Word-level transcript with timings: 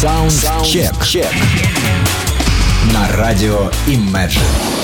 Саундчек. 0.00 1.26
На 2.90 3.06
радио 3.18 3.70
Imagine. 3.86 4.79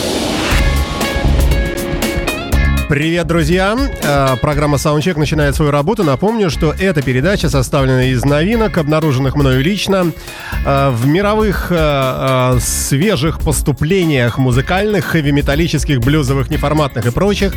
Привет, 2.89 3.27
друзья! 3.27 3.77
Э, 4.05 4.37
Программа 4.41 4.77
Soundcheck 4.77 5.19
начинает 5.19 5.57
свою 5.57 5.73
работу. 5.73 6.05
Напомню, 6.05 6.51
что 6.51 6.73
эта 6.73 7.03
передача 7.03 7.49
составлена 7.49 8.05
из 8.05 8.25
новинок, 8.25 8.79
обнаруженных 8.79 9.35
мною 9.35 9.61
лично, 9.61 10.13
э, 10.65 10.91
в 10.91 11.05
мировых 11.05 11.67
э, 11.71 12.59
свежих 12.61 13.41
поступлениях 13.41 14.39
музыкальных, 14.39 15.05
хэви-металлических, 15.05 15.99
блюзовых, 15.99 16.49
неформатных 16.49 17.07
и 17.07 17.11
прочих 17.11 17.55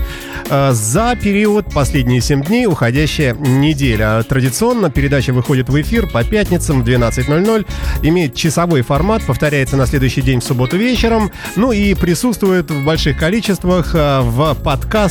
за 0.71 1.15
период 1.21 1.71
последние 1.71 2.21
7 2.21 2.41
дней, 2.43 2.65
уходящая 2.65 3.35
неделя. 3.35 4.23
Традиционно 4.23 4.89
передача 4.89 5.31
выходит 5.31 5.69
в 5.69 5.79
эфир 5.79 6.07
по 6.07 6.23
пятницам 6.23 6.81
в 6.81 6.87
12.00, 6.87 7.67
имеет 8.01 8.33
часовой 8.33 8.81
формат, 8.81 9.21
повторяется 9.27 9.77
на 9.77 9.85
следующий 9.85 10.23
день 10.23 10.39
в 10.39 10.43
субботу 10.43 10.75
вечером, 10.75 11.31
ну 11.55 11.71
и 11.71 11.93
присутствует 11.93 12.71
в 12.71 12.83
больших 12.83 13.19
количествах 13.19 13.93
в 13.93 14.57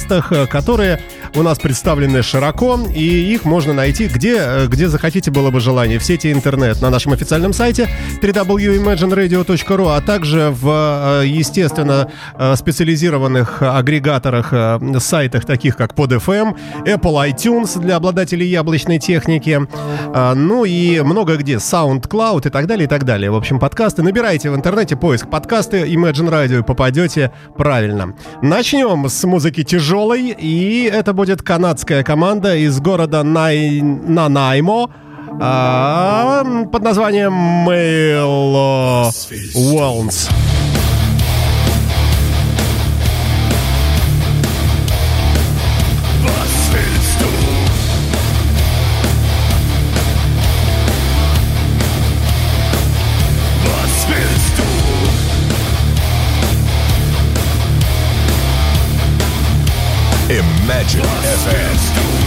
подкастах, 0.08 0.32
э, 0.32 0.46
которые 0.46 1.00
у 1.34 1.42
нас 1.42 1.58
представлены 1.58 2.22
широко, 2.22 2.78
и 2.94 3.32
их 3.32 3.44
можно 3.44 3.72
найти 3.72 4.06
где, 4.06 4.36
э, 4.38 4.66
где 4.66 4.88
захотите 4.88 5.30
было 5.30 5.50
бы 5.50 5.60
желание, 5.60 5.98
в 5.98 6.04
сети 6.04 6.32
интернет, 6.32 6.80
на 6.80 6.90
нашем 6.90 7.12
официальном 7.12 7.52
сайте 7.52 7.88
www.imagineradio.ru, 8.22 9.96
а 9.96 10.00
также 10.00 10.50
в, 10.50 11.22
э, 11.22 11.26
естественно, 11.26 12.10
специализированных 12.54 13.62
агрегаторах, 13.62 14.80
сайтах, 15.00 15.44
таких 15.44 15.76
как 15.76 15.94
PodFM, 15.94 16.56
Apple 16.84 17.30
iTunes 17.30 17.78
для 17.78 17.96
обладателей 17.96 18.46
яблочной 18.46 18.98
техники, 18.98 19.60
ну 20.34 20.64
и 20.64 21.00
много 21.00 21.36
где, 21.36 21.54
SoundCloud 21.54 22.46
и 22.46 22.50
так 22.50 22.66
далее, 22.66 22.84
и 22.84 22.88
так 22.88 23.04
далее. 23.04 23.30
В 23.30 23.36
общем, 23.36 23.58
подкасты 23.58 24.02
набирайте 24.02 24.50
в 24.50 24.56
интернете 24.56 24.96
поиск 24.96 25.28
подкасты 25.28 25.82
Imagine 25.82 26.30
Radio 26.30 26.60
и 26.60 26.62
попадете 26.62 27.32
правильно. 27.56 28.14
Начнем 28.42 29.08
с 29.08 29.24
музыки 29.24 29.62
тяжелой, 29.64 29.97
и 30.38 30.90
это 30.92 31.12
будет 31.12 31.42
канадская 31.42 32.02
команда 32.02 32.56
из 32.56 32.80
города 32.80 33.22
Най... 33.22 33.80
Нанаймо, 33.80 34.90
а, 35.40 36.44
под 36.72 36.82
названием 36.82 37.32
Mail 37.68 39.10
Wounds. 39.54 40.30
Magic 60.68 61.02
FM. 61.02 62.17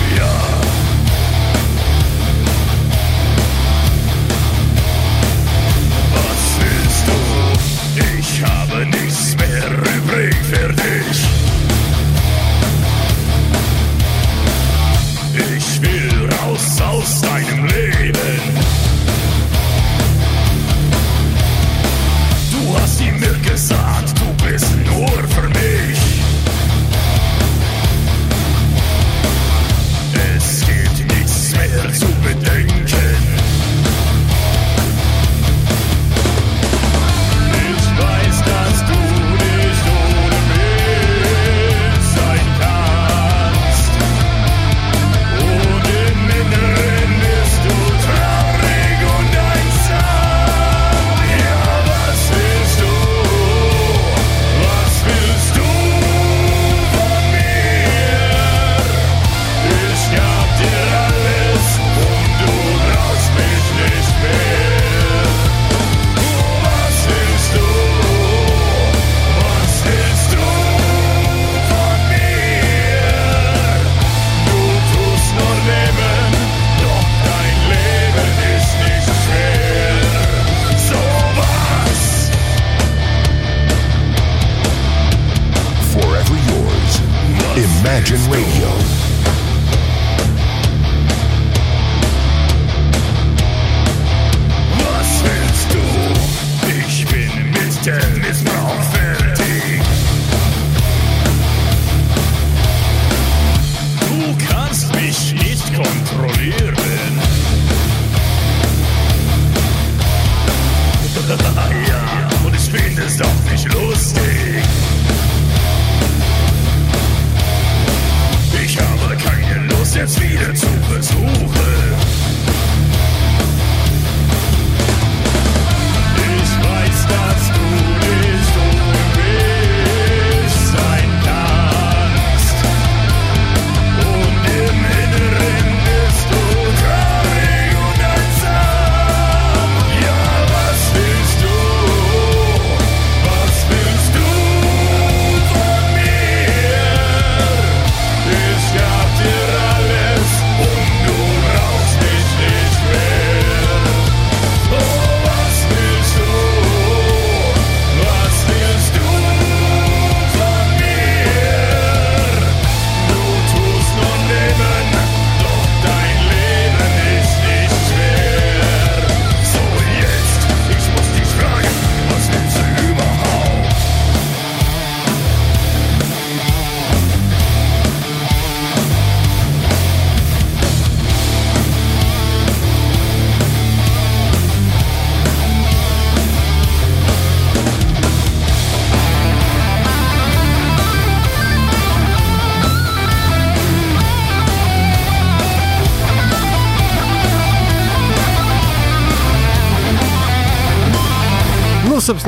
versuchen. 120.92 121.70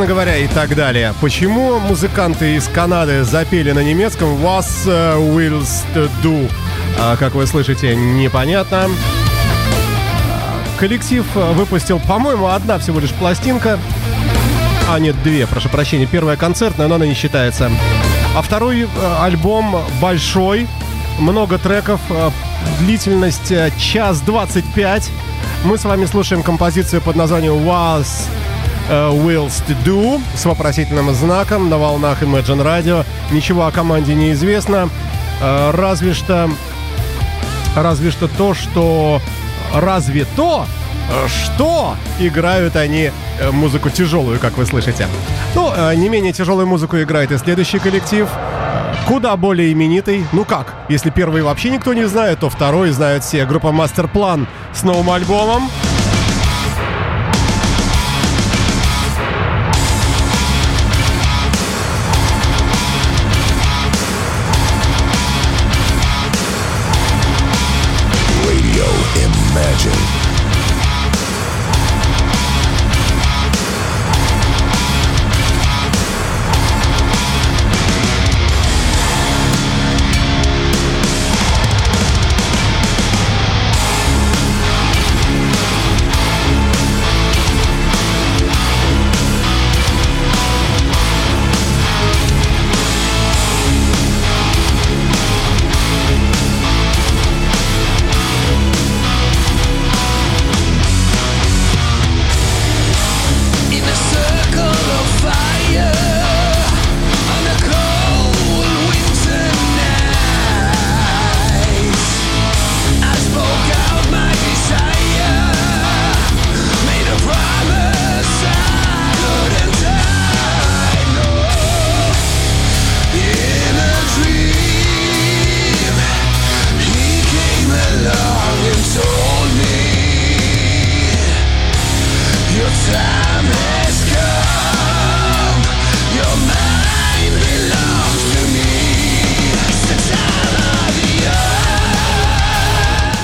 Собственно 0.03 0.07
говоря, 0.07 0.37
и 0.37 0.47
так 0.47 0.75
далее. 0.75 1.13
Почему 1.21 1.79
музыканты 1.79 2.55
из 2.55 2.67
Канады 2.67 3.23
запели 3.23 3.71
на 3.71 3.79
немецком 3.79 4.35
«Was 4.43 4.85
willst 4.85 5.85
du?» 6.21 6.49
А, 6.99 7.15
Как 7.15 7.35
вы 7.35 7.47
слышите, 7.47 7.95
непонятно. 7.95 8.89
Коллектив 10.77 11.25
выпустил, 11.33 11.99
по-моему, 11.99 12.47
одна 12.47 12.79
всего 12.79 12.99
лишь 12.99 13.11
пластинка. 13.11 13.79
А, 14.89 14.99
нет, 14.99 15.15
две, 15.23 15.47
прошу 15.47 15.69
прощения. 15.69 16.05
Первая 16.05 16.35
концертная, 16.35 16.87
но 16.87 16.95
она 16.95 17.05
не 17.05 17.13
считается. 17.13 17.71
А 18.35 18.41
второй 18.41 18.81
э, 18.81 18.87
альбом 19.21 19.77
большой, 20.01 20.67
много 21.19 21.57
треков, 21.57 22.01
э, 22.09 22.29
длительность 22.79 23.51
э, 23.51 23.71
час 23.77 24.19
25. 24.21 25.09
Мы 25.63 25.77
с 25.77 25.85
вами 25.85 26.05
слушаем 26.05 26.43
композицию 26.43 27.01
под 27.01 27.15
названием 27.15 27.53
«Was 27.53 28.27
э, 28.89 29.09
Willst 29.09 29.63
Do» 29.85 30.21
с 30.35 30.45
вопросительным 30.45 31.13
знаком 31.13 31.69
на 31.69 31.77
волнах 31.77 32.21
Imagine 32.23 32.63
Radio. 32.63 33.05
Ничего 33.31 33.65
о 33.65 33.71
команде 33.71 34.15
не 34.15 34.31
известно. 34.33 34.89
Э, 35.41 35.71
Разве 35.71 36.13
что 36.13 36.49
разве 37.75 38.11
что 38.11 38.27
то, 38.27 38.53
что 38.53 39.19
разве 39.73 40.25
то, 40.35 40.65
э, 41.09 41.27
что 41.27 41.95
играют 42.19 42.75
они 42.75 43.11
музыку 43.51 43.89
тяжелую, 43.89 44.39
как 44.39 44.57
вы 44.57 44.65
слышите. 44.65 45.07
Ну, 45.55 45.71
не 45.95 46.07
менее 46.07 46.33
тяжелую 46.33 46.67
музыку 46.67 46.97
играет 47.01 47.31
и 47.31 47.37
следующий 47.39 47.79
коллектив, 47.79 48.29
куда 49.07 49.35
более 49.35 49.71
именитый. 49.71 50.25
Ну 50.31 50.45
как, 50.45 50.73
если 50.89 51.09
первый 51.09 51.41
вообще 51.41 51.71
никто 51.71 51.93
не 51.93 52.07
знает, 52.07 52.39
то 52.39 52.49
второй 52.49 52.91
знают 52.91 53.23
все. 53.23 53.45
Группа 53.45 53.71
Мастерплан 53.71 54.47
с 54.73 54.83
новым 54.83 55.09
альбомом. 55.09 55.69
Imagine. 69.73 70.32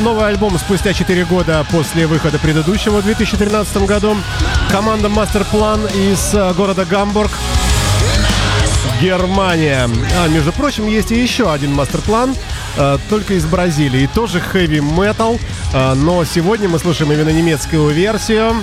Новый 0.01 0.27
альбом 0.27 0.57
спустя 0.57 0.93
4 0.93 1.25
года 1.25 1.65
после 1.71 2.07
выхода 2.07 2.39
предыдущего 2.39 3.01
в 3.01 3.03
2013 3.03 3.85
году. 3.85 4.15
Команда 4.71 5.09
Мастерплан 5.09 5.85
из 5.87 6.33
э, 6.33 6.53
города 6.53 6.85
Гамбург, 6.85 7.31
Германия. 9.01 9.89
А, 10.17 10.27
между 10.29 10.53
прочим, 10.53 10.87
есть 10.87 11.11
и 11.11 11.21
еще 11.21 11.51
один 11.51 11.73
Мастерплан, 11.73 12.33
э, 12.77 12.97
только 13.09 13.33
из 13.33 13.45
Бразилии. 13.45 14.09
Тоже 14.13 14.39
хэви 14.39 14.79
метал, 14.79 15.37
э, 15.73 15.93
но 15.95 16.23
сегодня 16.23 16.69
мы 16.69 16.79
слушаем 16.79 17.11
именно 17.11 17.29
немецкую 17.29 17.89
версию 17.89 18.55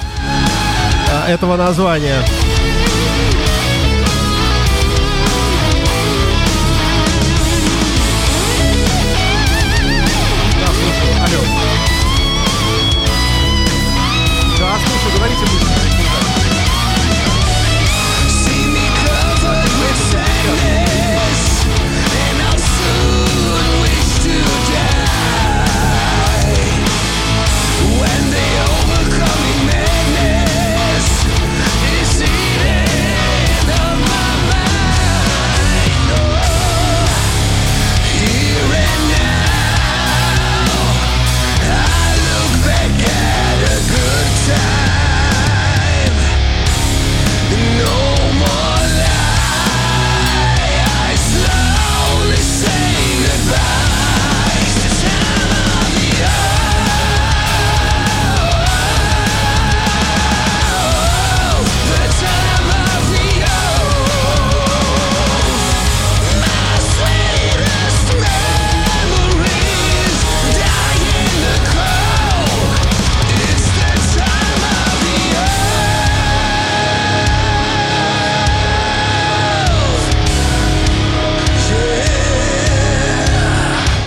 э, 1.27 1.33
этого 1.33 1.57
названия. 1.57 2.23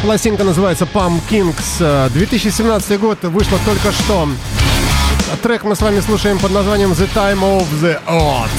Пластинка 0.10 0.44
называется 0.44 0.88
Palm 0.92 1.22
Kings. 1.30 1.78
Э, 1.82 2.10
2017 2.10 3.00
год 3.00 3.24
вышла 3.25 3.60
только 3.63 3.92
что. 3.92 4.28
Трек 5.44 5.63
мы 5.63 5.75
с 5.75 5.82
вами 5.82 6.00
слушаем 6.00 6.39
под 6.39 6.51
названием 6.51 6.94
The 6.94 7.08
Time 7.13 7.42
of 7.42 7.68
the 7.80 8.00
Odd. 8.08 8.50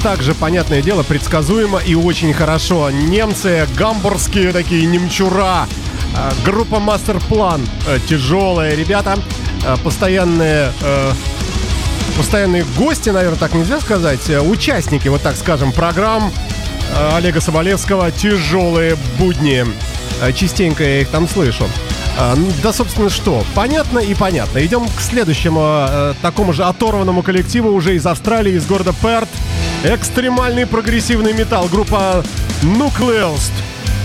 Также, 0.00 0.34
понятное 0.34 0.82
дело, 0.82 1.02
предсказуемо 1.02 1.78
и 1.78 1.94
очень 1.94 2.32
хорошо. 2.32 2.90
Немцы, 2.90 3.68
гамбургские 3.76 4.52
такие 4.52 4.86
немчура. 4.86 5.66
Э, 6.16 6.32
Группа 6.44 6.80
Мастерплан. 6.80 7.66
Э, 7.86 7.98
Тяжелые 8.08 8.76
ребята. 8.76 9.18
э, 9.64 9.76
постоянные 9.84 10.72
постоянные 12.16 12.64
гости, 12.76 13.08
наверное, 13.10 13.38
так 13.38 13.54
нельзя 13.54 13.80
сказать, 13.80 14.28
участники, 14.28 15.08
вот 15.08 15.22
так 15.22 15.36
скажем, 15.36 15.72
программ 15.72 16.30
Олега 17.14 17.40
Соболевского 17.40 18.10
«Тяжелые 18.10 18.96
будни». 19.18 19.64
Частенько 20.34 20.82
я 20.84 21.00
их 21.00 21.08
там 21.08 21.26
слышу. 21.26 21.64
Да, 22.62 22.72
собственно, 22.74 23.08
что? 23.08 23.42
Понятно 23.54 24.00
и 24.00 24.14
понятно. 24.14 24.62
Идем 24.64 24.86
к 24.86 25.00
следующему 25.00 26.14
такому 26.20 26.52
же 26.52 26.64
оторванному 26.64 27.22
коллективу 27.22 27.70
уже 27.72 27.94
из 27.94 28.04
Австралии, 28.04 28.52
из 28.54 28.66
города 28.66 28.92
Перт. 29.00 29.28
Экстремальный 29.82 30.66
прогрессивный 30.66 31.32
металл. 31.32 31.66
Группа 31.68 32.22
Nucleus 32.62 33.50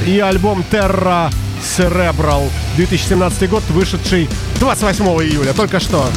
и 0.07 0.19
альбом 0.19 0.63
Terra 0.71 1.29
Cerebral 1.61 2.49
2017 2.77 3.49
год, 3.49 3.61
вышедший 3.69 4.29
28 4.61 5.05
июля, 5.05 5.53
только 5.53 5.81
что. 5.81 6.07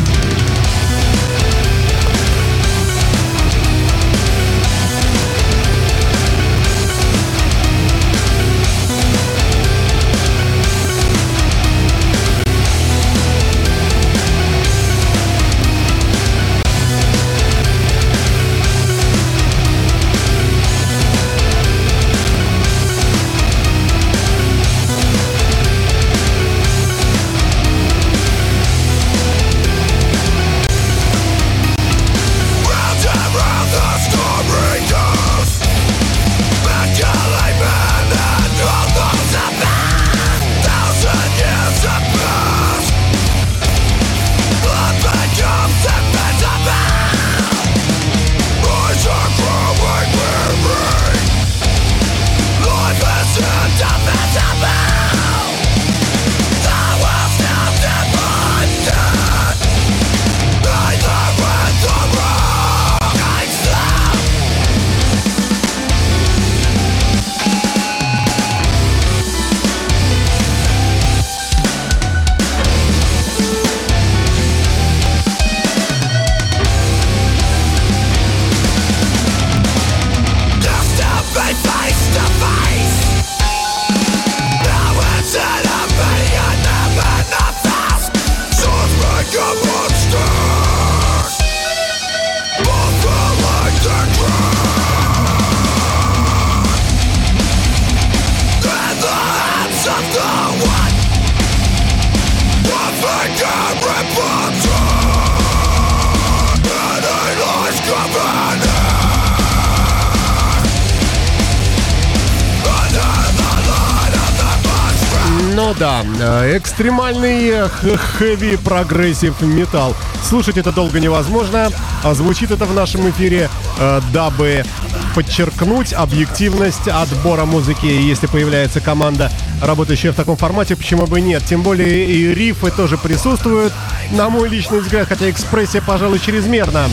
Экстремальный 116.78 117.48
э, 117.48 117.68
хэви 117.68 118.56
прогрессив 118.56 119.40
металл. 119.40 119.96
Слушать 120.22 120.58
это 120.58 120.70
долго 120.70 121.00
невозможно, 121.00 121.72
а 122.04 122.14
звучит 122.14 122.52
это 122.52 122.66
в 122.66 122.72
нашем 122.72 123.10
эфире, 123.10 123.50
э, 123.80 124.00
дабы 124.12 124.64
подчеркнуть 125.12 125.92
объективность 125.92 126.86
отбора 126.86 127.46
музыки. 127.46 127.86
Если 127.86 128.28
появляется 128.28 128.80
команда, 128.80 129.28
работающая 129.60 130.12
в 130.12 130.14
таком 130.14 130.36
формате, 130.36 130.76
почему 130.76 131.08
бы 131.08 131.20
нет? 131.20 131.42
Тем 131.44 131.62
более 131.62 132.04
и 132.04 132.32
рифы 132.32 132.70
тоже 132.70 132.96
присутствуют, 132.96 133.72
на 134.12 134.28
мой 134.28 134.48
личный 134.48 134.78
взгляд, 134.78 135.08
хотя 135.08 135.28
экспрессия, 135.28 135.82
пожалуй, 135.82 136.20
чрезмерна. 136.20 136.84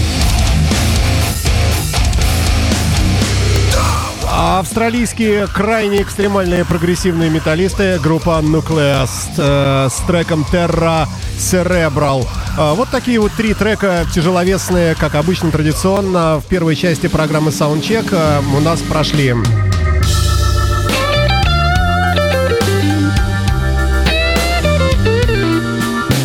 Австралийские 4.37 5.47
крайне 5.47 6.01
экстремальные 6.01 6.65
прогрессивные 6.65 7.29
металлисты 7.29 7.97
группа 8.03 8.41
Nucleus 8.43 9.09
э, 9.37 9.87
с 9.89 10.05
треком 10.05 10.45
Terra 10.51 11.07
Cerebral. 11.37 12.27
А, 12.57 12.73
вот 12.73 12.89
такие 12.89 13.17
вот 13.21 13.31
три 13.31 13.53
трека 13.53 14.05
тяжеловесные, 14.13 14.95
как 14.95 15.15
обычно 15.15 15.51
традиционно 15.51 16.41
в 16.41 16.47
первой 16.47 16.75
части 16.75 17.07
программы 17.07 17.51
Soundcheck 17.51 18.09
э, 18.11 18.41
у 18.57 18.59
нас 18.59 18.81
прошли. 18.81 19.33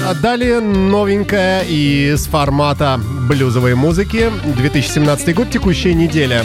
А 0.05 0.14
Далее 0.21 0.59
новенькая 0.59 1.62
из 1.62 2.26
формата 2.26 3.00
блюзовой 3.29 3.76
музыки. 3.76 4.33
2017 4.57 5.33
год, 5.33 5.49
текущая 5.50 5.95
неделя. 5.95 6.43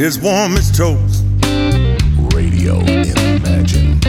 Is 0.00 0.18
warm 0.18 0.56
as 0.56 0.74
toast. 0.74 1.24
Radio 2.32 2.78
Imagine. 2.78 4.00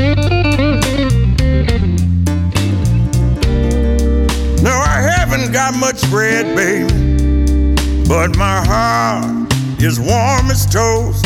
No, 4.64 4.72
I 4.72 5.02
haven't 5.02 5.52
got 5.52 5.76
much 5.76 6.02
bread, 6.10 6.56
baby, 6.56 7.76
but 8.08 8.38
my 8.38 8.64
heart 8.66 9.54
is 9.82 10.00
warm 10.00 10.50
as 10.50 10.66
toast. 10.66 11.26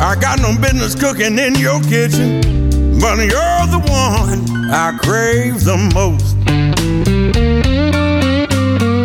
I 0.00 0.16
got 0.18 0.40
no 0.40 0.58
business 0.58 0.94
cooking 0.94 1.38
in 1.38 1.56
your 1.56 1.82
kitchen, 1.82 2.40
but 2.98 3.18
you're 3.18 3.66
the 3.68 3.82
one 3.90 4.70
I 4.70 4.98
crave 5.02 5.64
the 5.64 5.76
most. 5.94 6.31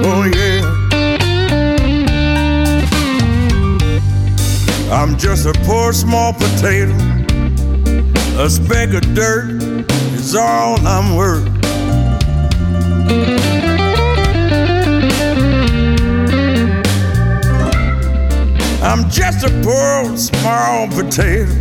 Oh, 0.03 0.24
yeah. 0.36 0.62
I'm 4.91 5.17
just 5.17 5.46
a 5.46 5.53
poor 5.63 5.93
small 5.93 6.34
potato. 6.34 6.93
A 8.38 8.50
speck 8.50 8.93
of 8.93 9.13
dirt 9.13 9.62
is 10.13 10.36
all 10.36 10.77
I'm 10.86 11.15
worth. 11.15 11.48
I'm 18.84 19.10
just 19.10 19.43
a 19.46 19.50
poor 19.63 20.17
small 20.17 20.88
potato. 20.89 21.51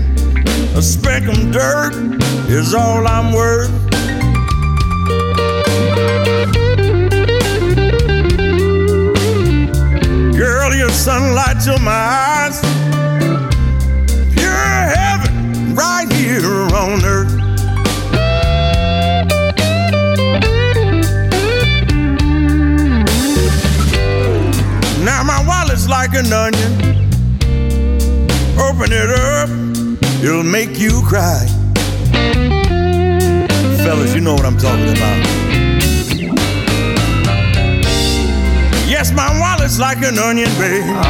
A 0.77 0.83
speck 0.83 1.29
of 1.29 1.53
dirt 1.53 1.95
is 2.49 2.75
all 2.75 3.07
I'm 3.07 3.33
worth. 3.33 3.71
Girl, 10.37 10.75
you're 10.75 10.91
light 11.35 11.61
to 11.65 11.79
my 11.81 11.93
eyes. 11.93 12.61
Pure 14.35 14.51
heaven 14.97 15.75
right 15.75 16.11
here 16.13 16.45
on 16.75 17.05
earth. 17.05 17.33
Now 25.05 25.23
my 25.23 25.45
wallet's 25.47 25.89
like 25.89 26.15
an 26.15 26.33
onion. 26.33 26.73
Open 28.59 28.91
it 28.93 29.11
up, 29.11 29.49
it'll 30.25 30.43
make 30.43 30.79
you 30.79 31.03
cry. 31.03 31.47
Fellas, 33.85 34.15
you 34.15 34.21
know 34.21 34.35
what 34.35 34.45
I'm 34.45 34.59
talking 34.59 34.91
about. 34.91 35.36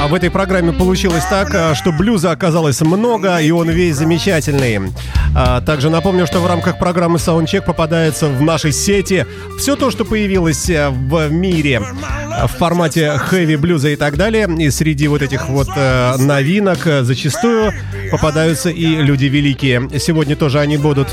В 0.08 0.14
этой 0.14 0.30
программе 0.30 0.72
получилось 0.72 1.24
так, 1.28 1.54
а, 1.54 1.74
что 1.74 1.92
блюза 1.92 2.30
оказалось 2.30 2.80
много, 2.80 3.38
и 3.38 3.50
он 3.50 3.68
весь 3.68 3.96
замечательный. 3.96 4.92
А, 5.34 5.60
Также 5.60 5.90
напомню, 5.90 6.26
что 6.26 6.40
в 6.40 6.46
рамках 6.46 6.78
программы 6.78 7.18
Soundcheck 7.18 7.62
попадается 7.62 8.28
в 8.28 8.40
нашей 8.42 8.72
сети 8.72 9.26
все 9.58 9.76
то, 9.76 9.90
что 9.90 10.04
появилось 10.04 10.70
э, 10.70 10.88
в 10.88 11.30
мире 11.30 11.82
в 12.44 12.48
формате 12.48 13.12
хэви, 13.18 13.56
блюза 13.56 13.88
и 13.90 13.96
так 13.96 14.16
далее. 14.16 14.48
И 14.58 14.70
среди 14.70 15.08
вот 15.08 15.22
этих 15.22 15.48
вот 15.48 15.68
э, 15.76 16.16
новинок 16.18 16.86
э, 16.86 17.02
зачастую 17.02 17.72
попадаются 18.10 18.70
и 18.70 18.86
люди 18.96 19.26
великие. 19.26 19.88
Сегодня 19.98 20.36
тоже 20.36 20.60
они 20.60 20.76
будут. 20.76 21.08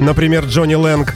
Например, 0.00 0.44
Джонни 0.44 0.74
Лэнг. 0.74 1.14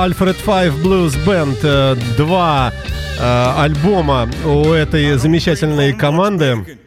Альфред 0.00 0.36
Five 0.46 0.82
Blues 0.82 1.14
Band. 1.26 1.58
э, 1.62 1.94
Два 2.16 2.72
э, 3.18 3.52
альбома 3.58 4.30
у 4.46 4.72
этой 4.72 5.18
замечательной 5.18 5.92
команды. 5.92 6.78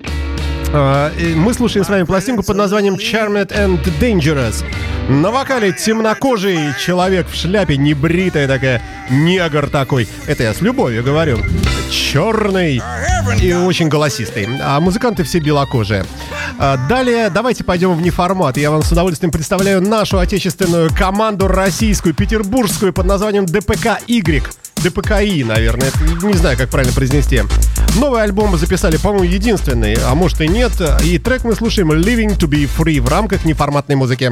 Э, 0.73 1.11
Мы 1.35 1.53
слушаем 1.53 1.85
с 1.85 1.89
вами 1.89 2.03
пластинку 2.05 2.41
под 2.41 2.57
названием 2.57 2.95
Charmed 2.95 3.51
and 3.55 3.79
Dangerous. 4.01 4.63
На 5.09 5.31
вокале 5.31 5.73
темнокожий 5.73 6.57
человек 6.79 7.27
в 7.29 7.35
шляпе, 7.35 7.75
небритая 7.75 8.47
такая, 8.47 8.81
негр 9.09 9.69
такой. 9.69 10.07
Это 10.27 10.43
я 10.43 10.53
с 10.53 10.61
любовью 10.61 11.03
говорю. 11.03 11.39
Черный 11.91 12.81
и 13.41 13.53
очень 13.53 13.89
голосистый. 13.89 14.47
А 14.61 14.79
музыканты 14.79 15.23
все 15.23 15.39
белокожие. 15.39 16.05
А, 16.57 16.77
Далее 16.87 17.29
давайте 17.29 17.65
пойдем 17.65 17.93
в 17.95 18.01
неформат. 18.01 18.55
Я 18.55 18.71
вам 18.71 18.81
с 18.81 18.91
удовольствием 18.93 19.31
представляю 19.31 19.81
нашу 19.81 20.19
отечественную 20.19 20.89
команду 20.97 21.49
российскую, 21.49 22.15
петербургскую 22.15 22.93
под 22.93 23.05
названием 23.05 23.45
ДПК-Y. 23.45 24.43
ДПКИ, 24.77 25.43
наверное. 25.43 25.91
Не 26.23 26.33
знаю, 26.33 26.57
как 26.57 26.69
правильно 26.69 26.93
произнести. 26.93 27.41
Новый 27.97 28.23
альбом 28.23 28.51
мы 28.51 28.57
записали, 28.57 28.95
по-моему, 28.97 29.25
единственный, 29.25 29.95
а 30.05 30.15
может 30.15 30.39
и 30.39 30.47
нет. 30.47 30.71
И 31.03 31.19
трек 31.19 31.43
мы 31.43 31.55
слушаем 31.55 31.91
Living 31.91 32.37
to 32.37 32.47
be 32.47 32.69
Free 32.77 33.01
в 33.01 33.09
рамках 33.09 33.43
неформатной 33.43 33.97
музыки. 33.97 34.31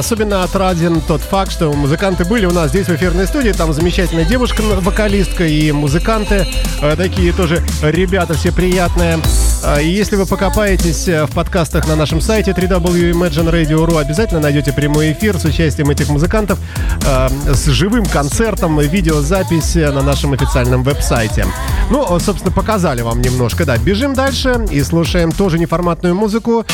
Особенно 0.00 0.42
отраден 0.42 1.00
тот 1.02 1.20
факт, 1.20 1.52
что 1.52 1.72
музыканты 1.72 2.24
были 2.24 2.46
у 2.46 2.50
нас 2.50 2.70
здесь 2.70 2.86
в 2.88 2.94
эфирной 2.94 3.26
студии. 3.26 3.50
Там 3.52 3.72
замечательная 3.72 4.24
девушка, 4.24 4.62
вокалистка 4.62 5.46
и 5.46 5.70
музыканты. 5.72 6.46
э, 6.80 6.96
Такие 6.96 7.32
тоже 7.32 7.62
ребята 7.82 8.34
все 8.34 8.50
приятные. 8.50 9.18
А, 9.62 9.78
И 9.80 9.88
если 9.88 10.16
вы 10.16 10.24
покопаетесь 10.26 11.06
э, 11.06 11.26
в 11.26 11.30
подкастах 11.32 11.86
на 11.86 11.96
нашем 11.96 12.20
сайте 12.22 12.52
www.imagineradio.ru, 12.52 14.00
обязательно 14.00 14.40
найдете 14.40 14.72
прямой 14.72 15.12
эфир 15.12 15.38
с 15.38 15.44
участием 15.44 15.90
этих 15.90 16.08
музыкантов 16.08 16.58
э, 17.06 17.28
с 17.54 17.66
живым 17.66 18.06
концертом, 18.06 18.80
видеозапись 18.80 19.76
э, 19.76 19.90
на 19.92 20.02
нашем 20.02 20.32
официальном 20.32 20.82
веб-сайте. 20.82 21.44
Ну, 21.90 22.16
э, 22.16 22.20
собственно, 22.20 22.52
показали 22.52 23.02
вам 23.02 23.20
немножко. 23.20 23.66
Да, 23.66 23.76
бежим 23.76 24.14
дальше 24.14 24.64
и 24.70 24.82
слушаем 24.82 25.30
тоже 25.30 25.58
неформатную 25.58 26.14
музыку 26.14 26.64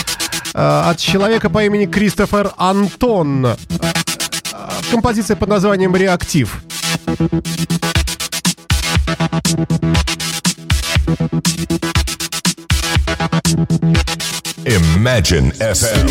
от 0.57 0.99
человека 0.99 1.51
по 1.51 1.63
имени 1.65 1.85
Кристофер 1.87 2.53
Антон. 2.57 3.45
Э, 3.47 3.57
Композиция 4.91 5.37
под 5.37 5.51
названием 5.51 5.95
«Реактив». 5.95 6.63
Imagine 14.65 15.53
FM. 15.61 16.07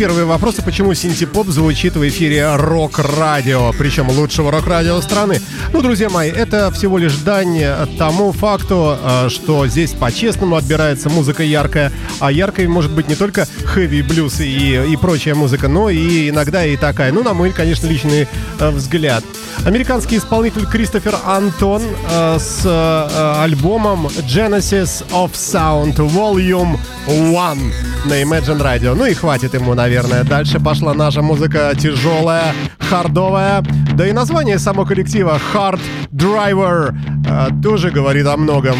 Первые 0.00 0.24
вопросы, 0.24 0.62
почему 0.62 0.94
синтепоп 0.94 1.48
звучит 1.48 1.94
в 1.94 2.08
эфире 2.08 2.56
рок-радио, 2.56 3.70
причем 3.76 4.08
лучшего 4.08 4.50
рок-радио 4.50 4.98
страны. 5.02 5.42
Ну, 5.74 5.82
друзья 5.82 6.08
мои, 6.08 6.30
это 6.30 6.70
всего 6.70 6.96
лишь 6.96 7.16
дань 7.16 7.60
тому 7.98 8.32
факту, 8.32 8.96
э, 8.98 9.28
что 9.28 9.66
здесь 9.66 9.90
по-честному 9.90 10.56
отбирается 10.56 11.10
музыка 11.10 11.42
яркая, 11.42 11.92
а 12.18 12.32
яркой 12.32 12.66
может 12.66 12.92
быть 12.92 13.08
не 13.08 13.14
только 13.14 13.46
хэви, 13.66 14.00
блюз 14.00 14.40
и, 14.40 14.90
и 14.90 14.96
прочая 14.96 15.34
музыка, 15.34 15.68
но 15.68 15.90
и 15.90 16.30
иногда 16.30 16.64
и 16.64 16.78
такая. 16.78 17.12
Ну, 17.12 17.22
на 17.22 17.34
мой, 17.34 17.52
конечно, 17.52 17.86
личный 17.86 18.26
э, 18.58 18.70
взгляд. 18.70 19.22
Американский 19.66 20.16
исполнитель 20.16 20.64
Кристофер 20.66 21.14
Антон 21.26 21.82
э, 22.10 22.38
с 22.38 22.62
э, 22.64 23.42
альбомом 23.42 24.06
Genesis 24.06 25.04
of 25.10 25.32
Sound 25.32 25.96
Volume 25.96 26.78
1 27.06 27.72
на 28.06 28.22
Imagine 28.22 28.58
Radio. 28.58 28.94
Ну 28.94 29.04
и 29.04 29.12
хватит 29.12 29.52
ему, 29.52 29.74
наверное. 29.74 30.24
Дальше 30.24 30.58
пошла 30.60 30.94
наша 30.94 31.20
музыка 31.20 31.74
тяжелая, 31.78 32.54
хардовая. 32.78 33.62
Да 33.94 34.06
и 34.08 34.12
название 34.12 34.58
самого 34.58 34.86
коллектива 34.86 35.38
Hard 35.52 35.80
Driver 36.10 36.94
э, 37.28 37.48
тоже 37.62 37.90
говорит 37.90 38.26
о 38.26 38.38
многом. 38.38 38.76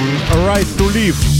Right 0.46 0.66
to 0.78 0.90
Live. 0.94 1.39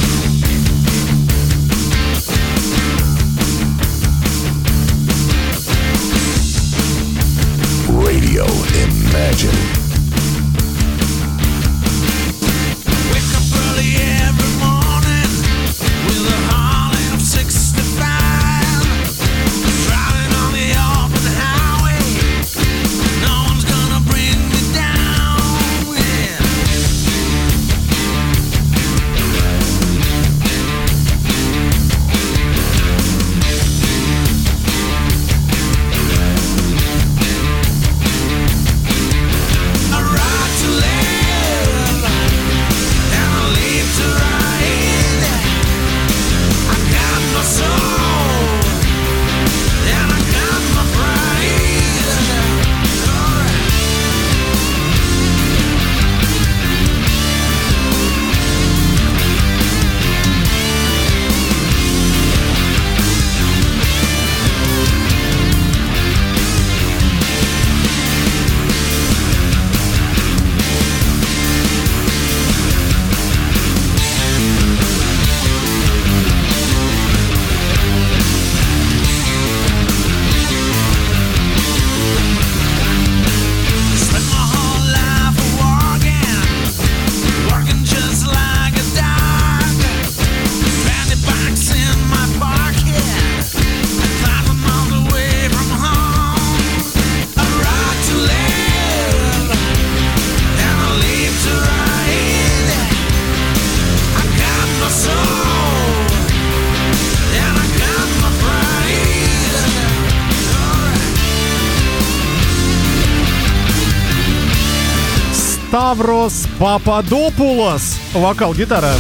Ставрос 115.75 116.49
Пападопулос. 116.59 117.97
Вокал, 118.13 118.53
гитара. 118.55 118.93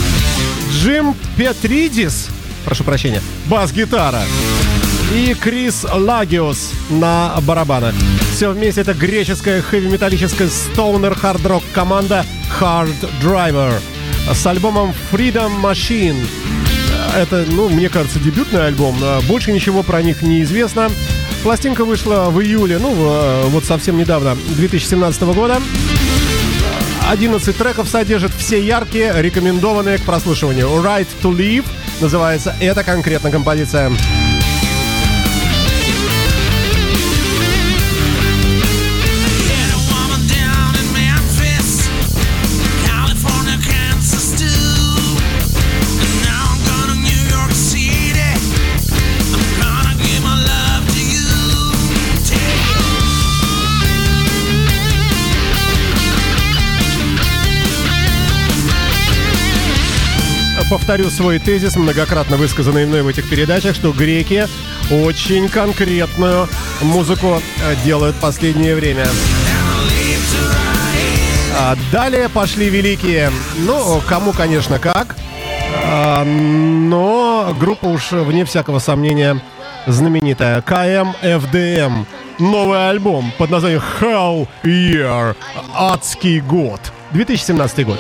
Джим 0.70 1.16
Петридис. 1.36 2.28
Прошу 2.64 2.84
прощения. 2.84 3.20
Бас-гитара. 3.46 4.20
И 5.12 5.34
Крис 5.34 5.84
Лагиос 5.92 6.70
на 6.88 7.34
барабанах. 7.42 7.92
Все 8.36 8.50
вместе 8.52 8.82
это 8.82 8.94
греческая 8.94 9.62
хэви-металлическая 9.62 10.48
стоунер-хард-рок 10.48 11.64
команда 11.74 12.24
Hard 12.60 12.94
Driver 13.20 13.72
с 14.32 14.46
альбомом 14.46 14.94
Freedom 15.10 15.50
Machine. 15.60 16.24
Это, 17.16 17.46
ну, 17.50 17.68
мне 17.68 17.88
кажется, 17.88 18.20
дебютный 18.20 18.64
альбом. 18.64 18.96
Больше 19.26 19.50
ничего 19.50 19.82
про 19.82 20.02
них 20.02 20.22
не 20.22 20.42
известно. 20.42 20.88
Пластинка 21.42 21.84
вышла 21.84 22.30
в 22.30 22.40
июле, 22.40 22.78
ну, 22.78 22.94
в- 22.94 23.48
вот 23.48 23.64
совсем 23.64 23.98
недавно, 23.98 24.36
2017 24.50 25.22
года. 25.34 25.60
11 27.10 27.58
треков 27.58 27.88
содержит 27.88 28.30
все 28.32 28.64
яркие, 28.64 29.12
рекомендованные 29.20 29.98
к 29.98 30.02
прослушиванию. 30.02 30.68
Right 30.68 31.08
to 31.22 31.36
Live 31.36 31.66
называется 32.00 32.54
эта 32.60 32.84
конкретно 32.84 33.32
композиция. 33.32 33.90
Повторю 60.70 61.10
свой 61.10 61.40
тезис, 61.40 61.74
многократно 61.74 62.36
высказанный 62.36 62.86
мной 62.86 63.02
в 63.02 63.08
этих 63.08 63.28
передачах, 63.28 63.74
что 63.74 63.90
греки 63.90 64.46
очень 64.88 65.48
конкретную 65.48 66.48
музыку 66.80 67.42
э, 67.64 67.74
делают 67.84 68.14
в 68.14 68.20
последнее 68.20 68.76
время. 68.76 69.04
А 71.58 71.76
далее 71.90 72.28
пошли 72.28 72.70
великие. 72.70 73.32
Ну, 73.66 74.00
кому, 74.08 74.32
конечно, 74.32 74.78
как. 74.78 75.16
А, 75.84 76.24
но 76.24 77.52
группа 77.58 77.86
уж, 77.86 78.12
вне 78.12 78.44
всякого 78.44 78.78
сомнения, 78.78 79.42
знаменитая. 79.88 80.62
КМФДМ. 80.62 82.04
Новый 82.38 82.90
альбом 82.90 83.32
под 83.38 83.50
названием 83.50 83.82
Hell 84.00 84.46
Year. 84.62 85.34
Адский 85.74 86.38
год. 86.38 86.80
2017 87.10 87.84
год. 87.84 87.98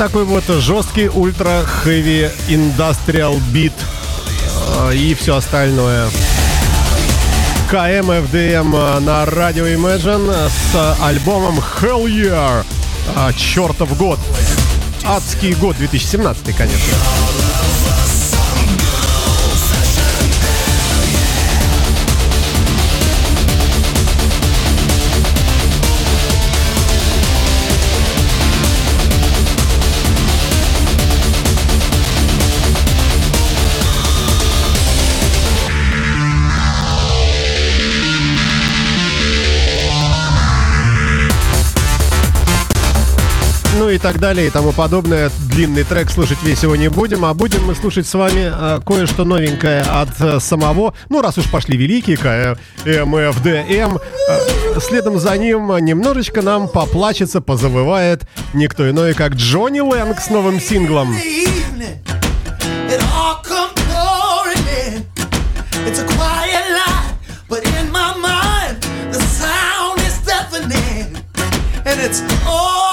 Такой 0.00 0.24
вот 0.24 0.44
жесткий 0.46 1.10
ультра 1.10 1.62
хэви 1.66 2.30
индастриал 2.48 3.36
бит 3.52 3.74
э, 4.78 4.94
и 4.94 5.12
все 5.12 5.36
остальное. 5.36 6.08
КМ 7.68 8.10
FDM 8.10 9.00
на 9.00 9.26
радио 9.26 9.66
Imagine 9.66 10.48
с 10.48 10.96
альбомом 11.02 11.58
Hell 11.58 12.06
Year. 12.06 12.64
А, 13.14 13.32
чертов 13.34 13.94
год. 13.98 14.18
Адский 15.04 15.52
год 15.52 15.76
2017, 15.76 16.56
конечно. 16.56 16.96
И 43.90 43.98
так 43.98 44.18
далее 44.18 44.46
и 44.46 44.50
тому 44.50 44.72
подобное. 44.72 45.30
Длинный 45.48 45.84
трек 45.84 46.10
слушать 46.10 46.42
весь 46.42 46.62
его 46.62 46.76
не 46.76 46.88
будем, 46.88 47.24
а 47.24 47.34
будем 47.34 47.64
мы 47.64 47.74
слушать 47.74 48.06
с 48.06 48.14
вами 48.14 48.50
э, 48.52 48.80
кое-что 48.84 49.24
новенькое 49.24 49.82
от 49.82 50.20
э, 50.20 50.40
самого, 50.40 50.94
ну 51.08 51.20
раз 51.20 51.38
уж 51.38 51.50
пошли 51.50 51.76
великие 51.76 52.16
КМФДМ, 52.16 53.96
э, 53.96 54.80
следом 54.80 55.18
за 55.18 55.36
ним 55.36 55.76
немножечко 55.78 56.42
нам 56.42 56.68
поплачется, 56.68 57.40
позавывает 57.40 58.22
никто 58.54 58.88
иной, 58.88 59.14
как 59.14 59.34
Джонни 59.34 59.80
Лэнг 59.80 60.20
с 60.20 60.30
новым 60.30 60.60
синглом. 60.60 61.14
And 71.82 71.98
it's 71.98 72.20
all 72.46 72.89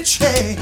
than 0.00 0.34
any. 0.34 0.54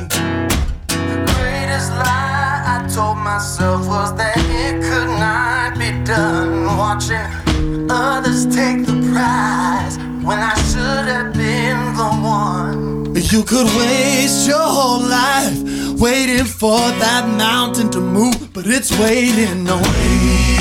The 0.89 1.33
greatest 1.37 1.91
lie 1.93 2.83
I 2.83 2.89
told 2.93 3.19
myself 3.19 3.87
was 3.87 4.15
that 4.17 4.37
it 4.37 4.83
could 4.83 5.11
not 5.19 5.79
be 5.79 5.91
done. 6.05 6.67
Watching 6.77 7.91
others 7.91 8.47
take 8.47 8.85
the 8.87 8.97
prize 9.13 9.97
when 10.27 10.39
I 10.39 10.55
should 10.71 11.07
have 11.15 11.33
been 11.35 11.95
the 11.95 12.11
one. 12.21 13.15
You 13.15 13.43
could 13.45 13.67
waste 13.77 14.49
your 14.49 14.59
whole 14.59 15.01
life 15.01 15.59
waiting 16.01 16.45
for 16.45 16.79
that 16.79 17.29
mountain 17.37 17.91
to 17.91 18.01
move, 18.01 18.53
but 18.53 18.67
it's 18.67 18.91
waiting 18.99 19.69
on 19.69 19.85
you. 20.15 20.59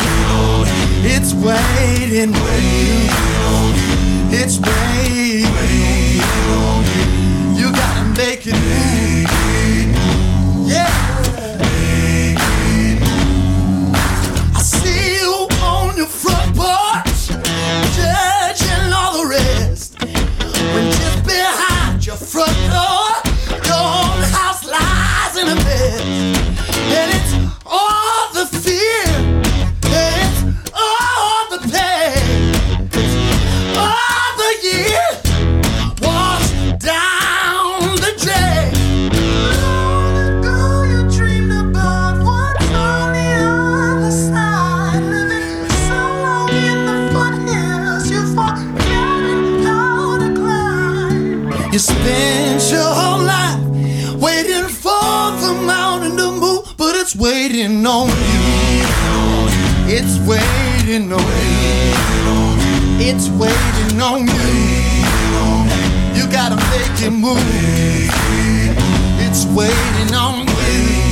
It's 1.13 1.33
waiting 1.33 2.35
on 2.35 2.61
you. 2.73 4.37
It's 4.39 4.59
waiting. 4.59 5.86
Make 8.17 8.47
it. 8.47 8.55
Yeah. 10.65 10.89
I 14.55 14.59
see 14.59 15.19
you 15.21 15.47
on 15.61 15.95
your 15.95 16.07
front 16.07 16.55
porch, 16.55 17.27
judging 17.95 18.91
all 18.91 19.21
the 19.21 19.27
rest. 19.29 20.01
When 20.01 20.91
just 20.91 21.23
behind 21.25 22.05
your 22.07 22.15
front 22.15 22.57
door, 22.71 23.06
spent 51.87 52.71
your 52.71 52.91
whole 52.99 53.23
life 53.23 53.59
waiting 54.21 54.67
for 54.67 55.31
the 55.43 55.53
mountain 55.65 56.17
to 56.17 56.31
move, 56.31 56.63
but 56.77 56.95
it's 56.95 57.15
waiting 57.15 57.85
on 57.85 58.07
you. 58.07 58.83
It's 59.97 60.15
waiting 60.27 61.11
on 61.13 61.27
you. 61.61 62.37
It's 63.09 63.29
waiting 63.41 64.01
on 64.01 64.27
you. 64.27 64.67
You 66.17 66.23
gotta 66.29 66.57
make 66.73 66.97
it 67.07 67.11
move. 67.11 67.39
It's 69.25 69.45
waiting 69.57 70.13
on 70.13 70.45
you. 70.47 71.06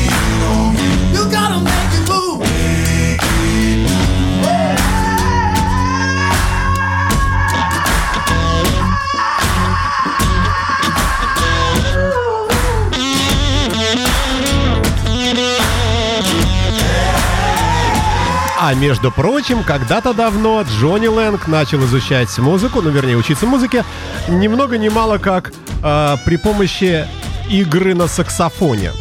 А 18.68 18.74
между 18.74 19.12
прочим, 19.12 19.64
когда-то 19.64 20.12
давно 20.16 20.64
Джонни 20.64 21.06
Лэнг 21.06 21.48
начал 21.48 21.86
изучать 21.86 22.36
музыку, 22.40 22.82
ну 22.82 22.90
вернее 22.90 23.16
учиться 23.16 23.46
музыке, 23.46 23.86
ни 24.28 24.48
много 24.48 24.80
ни 24.80 24.90
мало 24.90 25.20
как 25.20 25.54
э, 25.84 26.16
при 26.26 26.38
помощи 26.38 27.08
игры 27.48 27.94
на 27.94 28.08
саксофоне. 28.08 28.92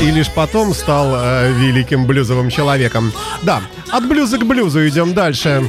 И 0.00 0.12
лишь 0.12 0.30
потом 0.30 0.74
стал 0.74 1.12
э, 1.12 1.52
великим 1.54 2.06
блюзовым 2.06 2.50
человеком. 2.50 3.12
Да, 3.42 3.62
от 3.90 4.06
блюза 4.06 4.38
к 4.38 4.46
блюзу 4.46 4.86
идем 4.86 5.12
дальше. 5.12 5.68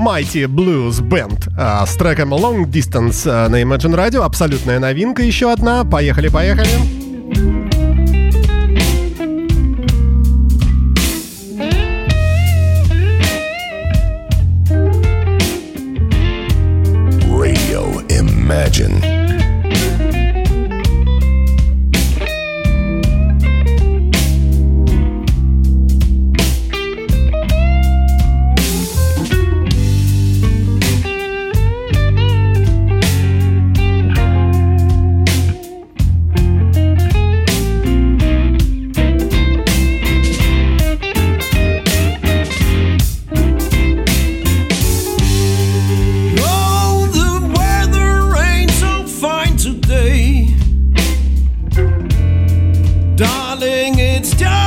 Mighty 0.00 0.46
Blues 0.46 1.02
Band 1.02 1.52
а, 1.58 1.84
с 1.84 1.94
треком 1.94 2.32
Long 2.32 2.64
Distance 2.64 3.26
а, 3.26 3.48
на 3.50 3.60
Imagine 3.60 3.94
Radio. 3.94 4.22
Абсолютная 4.22 4.78
новинка 4.78 5.22
еще 5.22 5.52
одна. 5.52 5.84
Поехали, 5.84 6.28
поехали. 6.28 6.70
Radio 6.70 6.99
day. 50.02 50.46
Darling, 53.16 53.98
it's 53.98 54.34
time. 54.34 54.59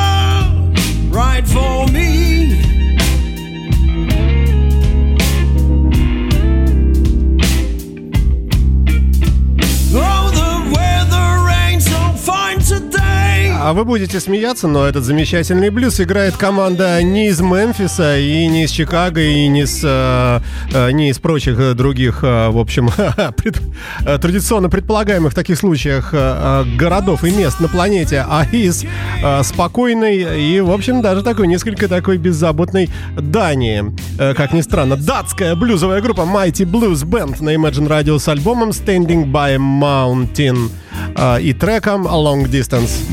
А 13.65 13.71
вы 13.71 13.85
будете 13.85 14.19
смеяться, 14.19 14.67
но 14.67 14.85
этот 14.85 15.05
замечательный 15.05 15.69
блюз 15.69 16.01
играет 16.01 16.35
команда 16.35 17.01
не 17.01 17.29
из 17.29 17.39
Мемфиса, 17.39 18.17
и 18.19 18.45
не 18.47 18.65
из 18.65 18.71
Чикаго, 18.71 19.21
и 19.21 19.47
не 19.47 19.61
из, 19.61 19.79
э, 19.83 20.41
э, 20.73 20.91
не 20.91 21.09
из 21.09 21.19
прочих 21.19 21.57
э, 21.57 21.73
других, 21.73 22.19
э, 22.23 22.49
в 22.49 22.57
общем, 22.57 22.89
пред- 23.37 23.61
э, 24.05 24.17
традиционно 24.17 24.69
предполагаемых 24.69 25.31
в 25.31 25.35
таких 25.35 25.57
случаях 25.57 26.09
э, 26.11 26.65
городов 26.77 27.23
и 27.23 27.31
мест 27.31 27.61
на 27.61 27.69
планете, 27.69 28.25
а 28.27 28.45
из 28.51 28.83
э, 29.23 29.43
спокойной 29.43 30.41
и, 30.41 30.59
в 30.59 30.69
общем, 30.71 31.01
даже 31.01 31.23
такой 31.23 31.47
несколько 31.47 31.87
такой 31.87 32.17
беззаботной 32.17 32.89
Дании. 33.15 33.85
Э, 34.19 34.33
Как 34.33 34.51
ни 34.51 34.59
странно, 34.59 34.97
датская 34.97 35.55
блюзовая 35.55 36.01
группа 36.01 36.21
Mighty 36.21 36.65
Blues 36.69 37.05
Band 37.05 37.41
на 37.41 37.55
Imagine 37.55 37.87
Radio 37.87 38.19
с 38.19 38.27
альбомом 38.27 38.71
Standing 38.71 39.31
by 39.31 39.55
Mountain 39.57 40.69
э, 41.16 41.40
и 41.42 41.52
треком 41.52 42.06
Long 42.06 42.46
Distance. 42.48 43.04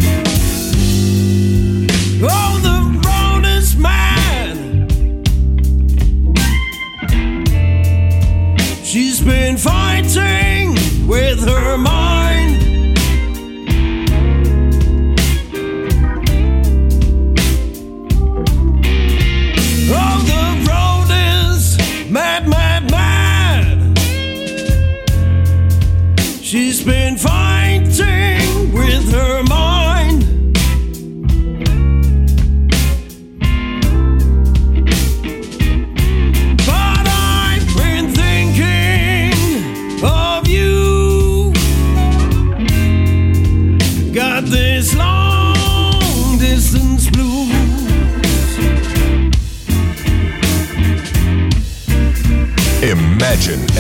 Oh, 2.22 2.60
the 2.62 2.78
road 3.06 3.46
is 3.46 3.76
mine. 3.76 4.88
She's 8.84 9.20
been 9.20 9.58
fighting 9.58 10.76
with 11.08 11.44
her 11.48 11.78
mind. 11.78 12.09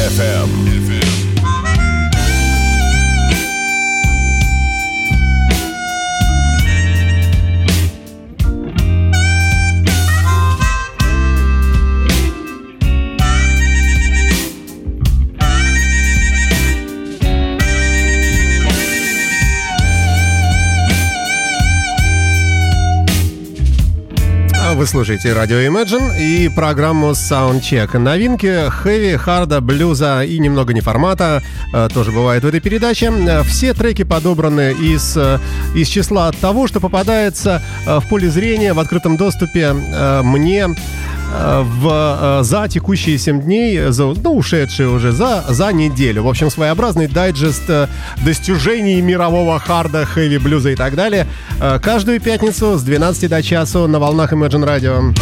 FM. 0.09 0.80
Слушаете 24.91 25.33
радио 25.35 25.59
Imagine 25.59 26.19
и 26.19 26.49
программу 26.49 27.11
Soundcheck. 27.11 27.97
Новинки 27.97 28.69
хэви, 28.69 29.17
харда, 29.17 29.61
блюза 29.61 30.25
и 30.25 30.37
немного 30.41 30.75
неформата 30.75 31.45
э, 31.73 31.89
тоже 31.95 32.11
бывает 32.11 32.43
в 32.43 32.47
этой 32.49 32.59
передаче. 32.59 33.07
Э, 33.07 33.45
Все 33.45 33.73
треки 33.73 34.03
подобраны 34.03 34.73
из, 34.73 35.17
э, 35.17 35.39
из 35.77 35.87
числа 35.87 36.33
того, 36.33 36.67
что 36.67 36.81
попадается 36.81 37.63
в 37.87 38.03
поле 38.09 38.29
зрения 38.29 38.73
в 38.73 38.81
открытом 38.81 39.17
доступе 39.17 39.73
мне 39.73 40.75
в, 41.31 42.41
э, 42.41 42.43
за 42.43 42.69
текущие 42.69 43.19
7 43.19 43.43
дней, 43.43 43.91
за, 43.91 44.05
ну, 44.05 44.37
ушедшие 44.37 44.89
уже, 44.89 45.13
за, 45.13 45.45
за 45.49 45.73
неделю. 45.73 46.25
В 46.25 46.29
общем, 46.29 46.51
своеобразный 46.51 47.07
дайджест 47.07 47.69
э, 47.69 47.87
достижений 48.25 49.01
мирового 49.01 49.59
харда, 49.59 50.05
хэви, 50.05 50.39
блюза 50.39 50.71
и 50.71 50.77
так 50.77 50.95
далее. 50.95 51.27
Э, 51.61 51.79
Каждую 51.81 52.21
пятницу 52.21 52.77
с 52.79 52.83
12 52.83 53.29
до 53.31 53.43
часу 53.43 53.87
на 53.87 53.99
волнах 53.99 54.33
Imagine 54.33 54.67
Radio. 54.67 55.15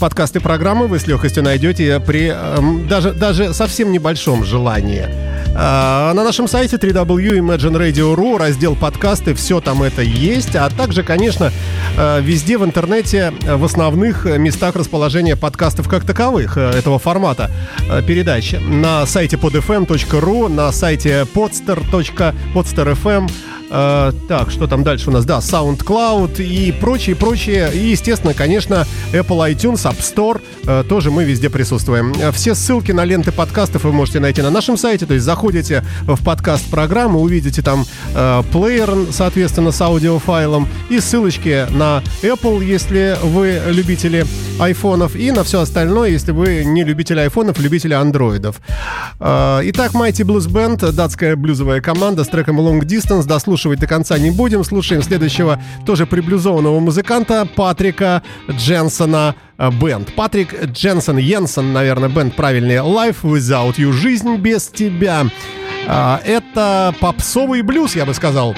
Подкасты 0.00 0.40
программы 0.40 0.86
вы 0.86 0.98
с 0.98 1.06
легкостью 1.06 1.42
найдете 1.42 2.00
при 2.00 2.28
эм, 2.28 2.88
даже, 2.88 3.12
даже 3.12 3.52
совсем 3.52 3.92
небольшом 3.92 4.44
желании. 4.46 5.29
А, 5.54 6.12
На 6.14 6.24
нашем 6.24 6.48
сайте 6.48 6.76
www.imagineradio.ru 6.76 8.38
раздел 8.38 8.76
подкасты, 8.76 9.34
все 9.34 9.60
там 9.60 9.82
это 9.82 10.02
есть, 10.02 10.54
а 10.56 10.68
также, 10.70 11.02
конечно, 11.02 11.52
э, 11.96 12.20
везде 12.20 12.56
в 12.56 12.64
интернете 12.64 13.32
э, 13.42 13.56
в 13.56 13.64
основных 13.64 14.24
местах 14.24 14.76
расположения 14.76 15.36
подкастов 15.36 15.88
как 15.88 16.04
таковых 16.04 16.56
э, 16.56 16.70
этого 16.70 16.98
формата 16.98 17.50
э, 17.88 18.02
передач. 18.02 18.54
На 18.60 19.06
сайте 19.06 19.36
podfm.ru, 19.36 20.48
на 20.48 20.72
сайте 20.72 21.26
podster. 21.34 21.82
Э, 23.70 24.12
так, 24.28 24.50
что 24.50 24.66
там 24.66 24.82
дальше 24.82 25.10
у 25.10 25.12
нас? 25.12 25.24
Да, 25.24 25.38
SoundCloud 25.38 26.42
и 26.44 26.72
прочее, 26.72 27.14
прочее. 27.16 27.70
И, 27.72 27.78
естественно, 27.90 28.34
конечно, 28.34 28.86
Apple 29.12 29.52
iTunes, 29.54 29.84
App 29.88 29.98
Store. 30.00 30.40
э, 30.66 30.84
тоже 30.88 31.10
мы 31.10 31.24
везде 31.24 31.48
присутствуем. 31.50 32.12
Э, 32.20 32.32
Все 32.32 32.54
ссылки 32.54 32.92
на 32.92 33.04
ленты 33.04 33.32
подкастов 33.32 33.84
вы 33.84 33.92
можете 33.92 34.20
найти 34.20 34.42
на 34.42 34.50
нашем 34.50 34.76
сайте. 34.76 35.06
То 35.06 35.14
есть 35.14 35.24
заходите 35.24 35.84
в 36.02 36.22
подкаст 36.24 36.68
программы, 36.70 37.20
увидите 37.20 37.62
там 37.62 37.84
э, 38.14 38.42
плеер, 38.52 38.90
соответственно, 39.12 39.70
с 39.72 39.80
аудиофайлом 39.80 40.68
и 40.88 40.98
ссылочки 41.00 41.66
на 41.70 42.02
Apple, 42.22 42.64
если 42.64 43.16
вы 43.22 43.60
любители 43.68 44.26
айфонов, 44.58 45.16
и 45.16 45.30
на 45.30 45.42
все 45.44 45.60
остальное, 45.60 46.10
если 46.10 46.32
вы 46.32 46.64
не 46.64 46.84
любители 46.84 47.20
айфонов, 47.20 47.58
любители 47.58 47.94
андроидов. 47.94 48.60
Э, 49.20 49.60
Итак, 49.64 49.92
Mighty 49.92 50.24
Blues 50.24 50.48
Band, 50.48 50.90
датская 50.92 51.36
блюзовая 51.36 51.80
команда 51.80 52.24
с 52.24 52.28
треком 52.28 52.60
Long 52.60 52.80
Distance. 52.80 53.26
Дослушивать 53.60 53.80
до 53.80 53.86
конца 53.86 54.16
не 54.16 54.30
будем. 54.30 54.64
Слушаем 54.64 55.02
следующего 55.02 55.62
тоже 55.84 56.06
приблюзованного 56.06 56.80
музыканта 56.80 57.46
Патрика 57.54 58.22
Дженсона 58.50 59.34
э, 59.58 59.70
Бенд. 59.70 60.14
Патрик 60.14 60.64
Дженсон, 60.64 61.18
Йенсен, 61.18 61.74
наверное, 61.74 62.08
бенд 62.08 62.34
правильнее. 62.34 62.80
Life 62.80 63.16
Without 63.22 63.76
You, 63.76 63.92
жизнь 63.92 64.34
без 64.36 64.68
тебя. 64.68 65.26
А, 65.86 66.22
Это 66.24 66.94
попсовый 67.00 67.60
блюз, 67.60 67.96
я 67.96 68.06
бы 68.06 68.14
сказал. 68.14 68.56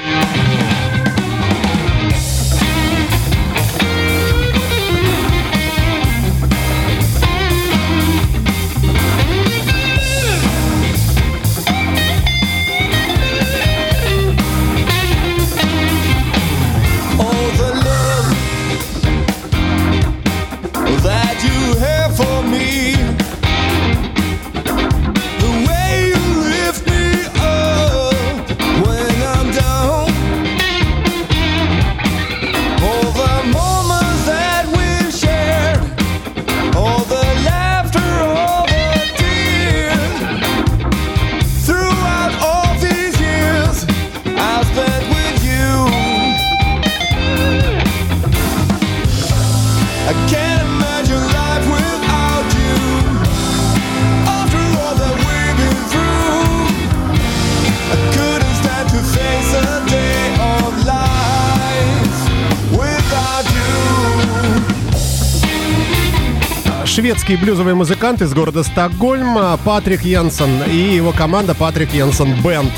шведские 67.32 67.38
блюзовые 67.38 67.74
музыканты 67.74 68.24
из 68.24 68.34
города 68.34 68.62
Стокгольм 68.62 69.38
а, 69.38 69.56
Патрик 69.56 70.02
Янсен 70.02 70.62
и 70.64 70.96
его 70.96 71.12
команда 71.12 71.54
Патрик 71.54 71.94
Янсен 71.94 72.34
Бенд. 72.42 72.70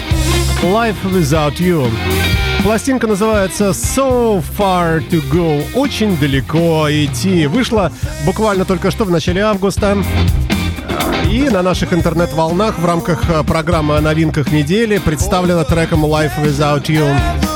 Life 0.62 0.96
Without 1.04 1.56
You. 1.58 1.90
Пластинка 2.62 3.06
называется 3.06 3.70
So 3.70 4.44
Far 4.56 5.02
To 5.10 5.22
Go. 5.30 5.64
Очень 5.74 6.16
далеко 6.18 6.86
идти. 6.88 7.46
Вышла 7.46 7.90
буквально 8.24 8.64
только 8.64 8.90
что 8.90 9.04
в 9.04 9.10
начале 9.10 9.42
августа. 9.42 9.96
И 11.30 11.48
на 11.50 11.62
наших 11.62 11.92
интернет-волнах 11.92 12.78
в 12.78 12.84
рамках 12.84 13.24
а, 13.30 13.42
программы 13.42 13.96
о 13.96 14.00
новинках 14.00 14.52
недели 14.52 14.98
представлена 14.98 15.64
треком 15.64 16.04
Life 16.04 16.32
Without 16.40 16.84
You. 16.84 17.53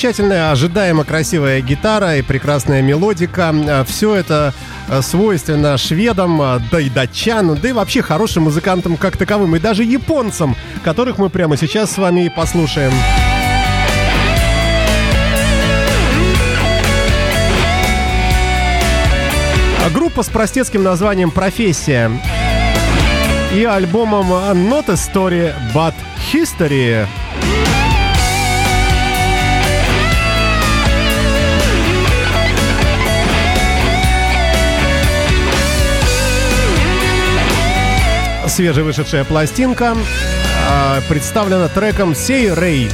замечательная, 0.00 0.50
ожидаемо 0.50 1.04
красивая 1.04 1.60
гитара 1.60 2.16
и 2.16 2.22
прекрасная 2.22 2.80
мелодика. 2.80 3.52
Э, 3.54 3.84
Все 3.84 4.14
это 4.14 4.54
э, 4.88 5.02
свойственно 5.02 5.76
шведам, 5.76 6.40
э, 6.40 6.58
да 6.72 6.80
и 6.80 6.88
датчанам, 6.88 7.58
да 7.60 7.68
и 7.68 7.72
вообще 7.72 8.00
хорошим 8.00 8.44
музыкантам 8.44 8.96
как 8.96 9.18
таковым, 9.18 9.56
и 9.56 9.58
даже 9.58 9.84
японцам, 9.84 10.56
которых 10.84 11.18
мы 11.18 11.28
прямо 11.28 11.58
сейчас 11.58 11.90
с 11.90 11.98
вами 11.98 12.24
и 12.24 12.28
послушаем. 12.30 12.92
Группа 19.92 20.22
с 20.22 20.30
простецким 20.30 20.82
названием 20.82 21.30
«Профессия» 21.30 22.10
и 23.54 23.64
альбомом 23.64 24.32
«Not 24.70 24.88
a 24.88 24.94
Story, 24.94 25.52
but 25.74 25.92
History» 26.32 27.06
свежевышедшая 38.60 39.24
пластинка 39.24 39.96
э, 39.96 41.00
представлена 41.08 41.68
треком 41.68 42.14
«Сей 42.14 42.52
Рэй». 42.52 42.90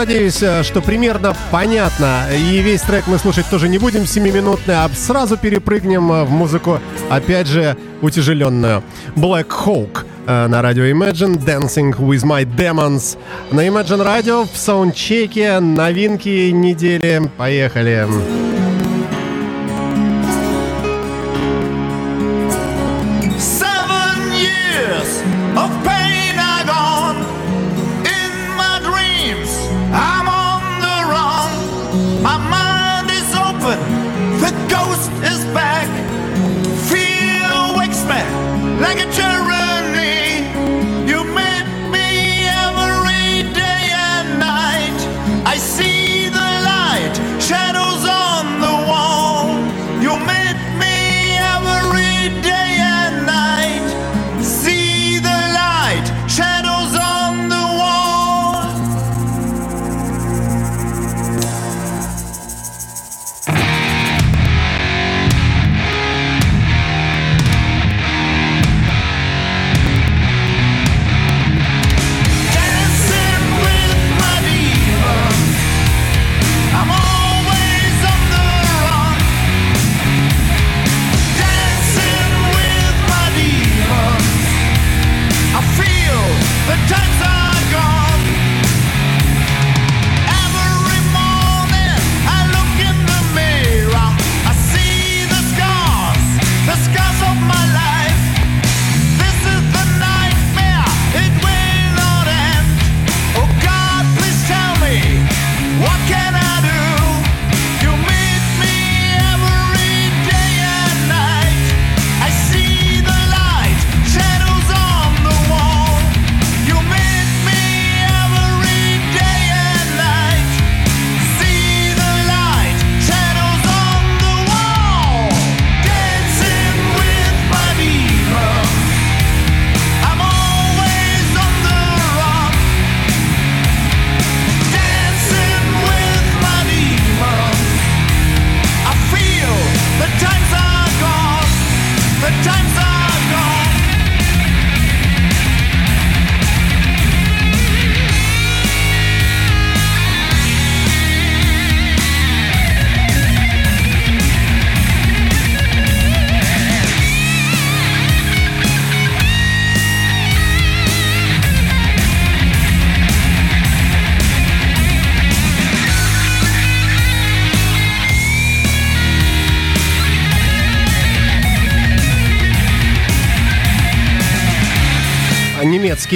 надеюсь, 0.00 0.42
э, 0.42 0.62
что 0.62 0.80
примерно 0.80 1.36
понятно. 1.50 2.24
И 2.32 2.62
весь 2.62 2.80
трек 2.80 3.06
мы 3.06 3.18
слушать 3.18 3.44
тоже 3.50 3.68
не 3.68 3.76
будем, 3.76 4.02
7-минутный, 4.02 4.74
а 4.76 4.88
сразу 4.94 5.36
перепрыгнем 5.36 6.10
э, 6.10 6.24
в 6.24 6.30
музыку, 6.30 6.80
опять 7.10 7.46
же, 7.46 7.76
утяжеленную. 8.00 8.82
Black 9.14 9.48
Hawk 9.48 10.06
э, 10.26 10.46
на 10.46 10.62
радио 10.62 10.84
Imagine, 10.84 11.36
Dancing 11.36 11.94
with 11.98 12.24
My 12.24 12.44
Demons. 12.44 13.18
На 13.50 13.66
Imagine 13.66 14.02
Radio 14.02 14.48
в 14.50 14.56
саундчеке 14.56 15.60
новинки 15.60 16.50
недели. 16.50 17.30
Поехали! 17.36 18.06
Поехали! 18.06 18.59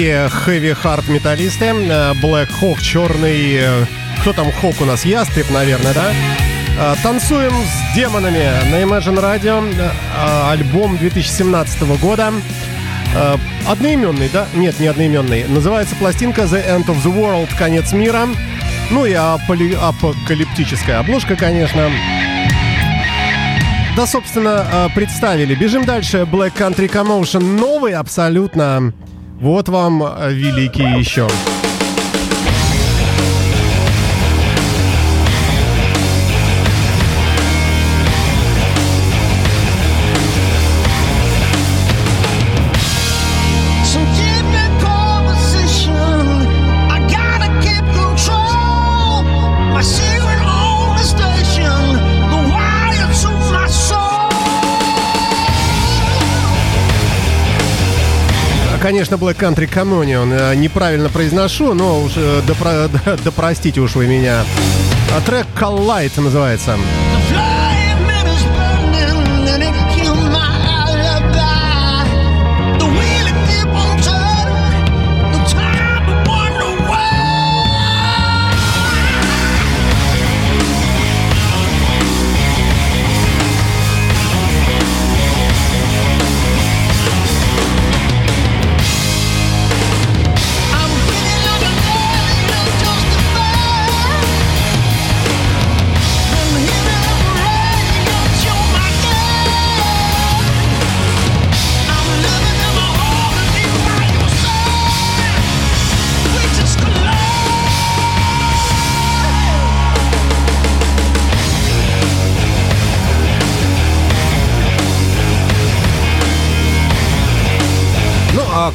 Немецкие 0.05 0.29
хэви-хард 0.29 1.07
металлисты. 1.09 1.65
Э, 1.65 2.13
Black 2.21 2.49
Hawk, 2.61 2.81
черный... 2.81 3.55
э, 3.55 3.85
Кто 4.21 4.33
там 4.33 4.51
Хок 4.51 4.75
у 4.81 4.85
нас? 4.85 5.03
Ястреб, 5.05 5.49
наверное, 5.49 5.93
да? 5.93 6.11
Э, 6.77 6.95
Танцуем 7.01 7.51
с 7.53 7.95
демонами 7.95 8.47
на 8.71 8.75
Imagine 8.83 9.19
Radio. 9.19 9.63
Альбом 10.49 10.97
2017 10.97 11.81
года. 11.99 12.31
Одноименный, 13.67 14.29
да? 14.31 14.45
Нет, 14.53 14.79
не 14.79 14.87
одноименный. 14.87 15.45
Называется 15.47 15.95
пластинка 15.95 16.41
The 16.43 16.67
End 16.67 16.85
of 16.87 17.01
the 17.03 17.13
World. 17.13 17.49
Конец 17.57 17.91
мира. 17.93 18.27
Ну 18.91 19.05
и 19.05 19.13
аполи- 19.13 19.75
апокалиптическая 19.75 20.99
обложка, 20.99 21.35
конечно. 21.35 21.89
Да, 23.95 24.05
собственно, 24.05 24.91
представили. 24.93 25.55
Бежим 25.55 25.85
дальше. 25.85 26.27
Black 26.29 26.53
Country 26.57 26.91
Commotion. 26.91 27.39
Новый 27.57 27.93
абсолютно. 27.93 28.91
Вот 29.45 29.69
вам 29.69 30.01
э, 30.01 30.33
великий 30.33 30.97
еще. 30.97 31.27
Конечно, 58.85 59.15
Black 59.15 59.37
Country 59.37 59.67
Communion. 59.67 60.31
э, 60.31 60.53
Неправильно 60.53 61.09
произношу, 61.09 61.73
но 61.73 62.01
уж 62.01 62.11
э, 62.17 62.41
да, 62.45 62.87
да- 63.05 63.17
да 63.17 63.31
простите 63.31 63.81
уж 63.81 63.95
вы 63.95 64.05
меня. 64.05 64.43
А 65.17 65.21
трек 65.21 65.47
Collide 65.59 66.21
называется. 66.21 66.77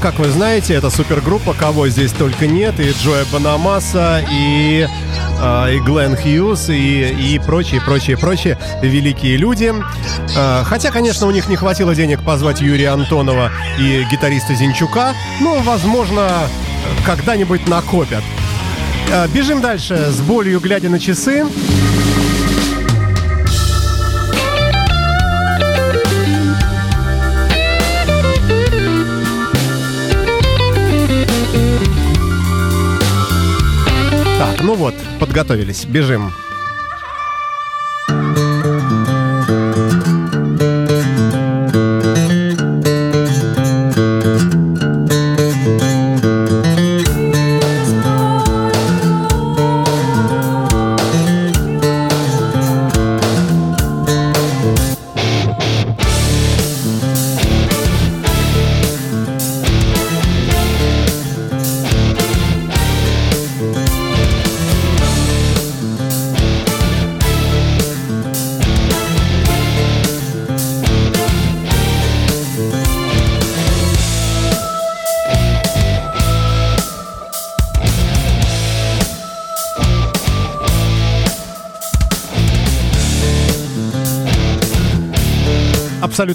Как 0.01 0.19
вы 0.19 0.29
знаете, 0.31 0.75
это 0.75 0.89
супергруппа, 0.89 1.53
кого 1.53 1.89
здесь 1.89 2.13
только 2.13 2.47
нет. 2.47 2.81
И 2.81 2.91
Джоя 2.91 3.25
Банамаса, 3.33 4.25
и, 4.31 4.87
а, 5.39 5.69
и 5.69 5.79
Глен 5.79 6.17
Хьюз, 6.17 6.71
и, 6.71 7.35
и 7.35 7.39
прочие, 7.39 7.81
прочие, 7.81 8.17
прочие 8.17 8.59
великие 8.83 9.37
люди. 9.37 9.73
А, 10.37 10.65
хотя, 10.65 10.91
конечно, 10.91 11.27
у 11.27 11.31
них 11.31 11.49
не 11.49 11.57
хватило 11.57 11.95
денег 11.95 12.23
позвать 12.23 12.61
Юрия 12.61 12.91
Антонова 12.91 13.51
и 13.79 14.07
гитариста 14.11 14.55
Зинчука. 14.55 15.15
Но, 15.41 15.59
возможно, 15.59 16.29
когда-нибудь 17.05 17.69
накопят. 17.69 18.25
А, 19.13 19.29
Бежим 19.29 19.61
дальше 19.61 20.11
с 20.11 20.21
болью, 20.21 20.61
глядя 20.61 20.89
на 20.89 20.99
часы. 20.99 21.45
Ну 34.63 34.75
вот, 34.75 34.95
подготовились, 35.19 35.85
бежим. 35.85 36.33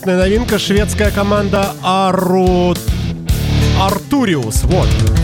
Абсолютная 0.05 0.29
новинка. 0.29 0.59
Шведская 0.59 1.09
команда 1.09 1.73
Ару... 1.81 2.75
Артуриус. 3.81 4.61
Вот. 4.65 5.14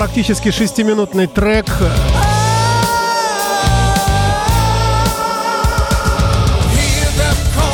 Практически 0.00 0.50
шестиминутный 0.50 1.26
трек. 1.26 1.66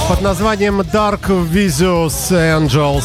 Под 0.09 0.20
названием 0.22 0.81
Dark 0.81 1.29
Visuous 1.29 2.33
Angels. 2.33 3.05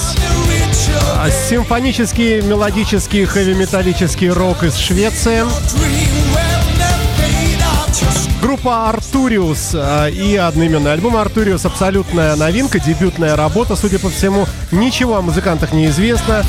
Симфонический, 1.47 2.41
мелодический, 2.41 3.25
хэви-металлический 3.25 4.31
рок 4.31 4.63
из 4.63 4.75
Швеции. 4.75 5.43
Группа 8.41 8.89
Артуриус 8.89 9.75
и 10.11 10.35
одноименный 10.35 10.93
альбом 10.93 11.15
Артуриус 11.15 11.63
абсолютная 11.63 12.35
новинка, 12.35 12.79
дебютная 12.79 13.35
работа, 13.35 13.75
судя 13.75 13.99
по 13.99 14.09
всему. 14.09 14.47
Ничего 14.71 15.17
о 15.17 15.21
музыкантах 15.21 15.73
не 15.73 15.85
известно. 15.85 16.43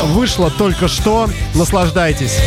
А, 0.00 0.04
Вышло 0.04 0.50
только 0.50 0.88
что. 0.88 1.28
Наслаждайтесь. 1.54 2.38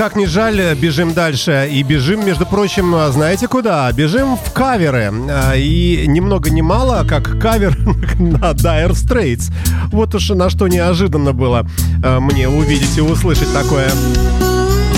Как 0.00 0.16
не 0.16 0.24
жаль, 0.24 0.74
бежим 0.76 1.12
дальше. 1.12 1.68
И 1.70 1.82
бежим, 1.82 2.24
между 2.24 2.46
прочим, 2.46 2.96
знаете 3.10 3.46
куда? 3.48 3.92
Бежим 3.92 4.38
в 4.38 4.50
каверы. 4.50 5.12
А, 5.28 5.54
И 5.54 6.06
ни 6.06 6.20
много 6.20 6.48
ни 6.48 6.62
мало, 6.62 7.04
как 7.06 7.38
кавер 7.38 7.76
на 8.18 8.52
Dire 8.52 8.92
Straits. 8.92 9.52
Вот 9.92 10.14
уж 10.14 10.30
на 10.30 10.48
что 10.48 10.68
неожиданно 10.68 11.34
было 11.34 11.66
а, 12.02 12.18
мне 12.18 12.48
увидеть 12.48 12.96
и 12.96 13.02
услышать 13.02 13.52
такое. 13.52 13.90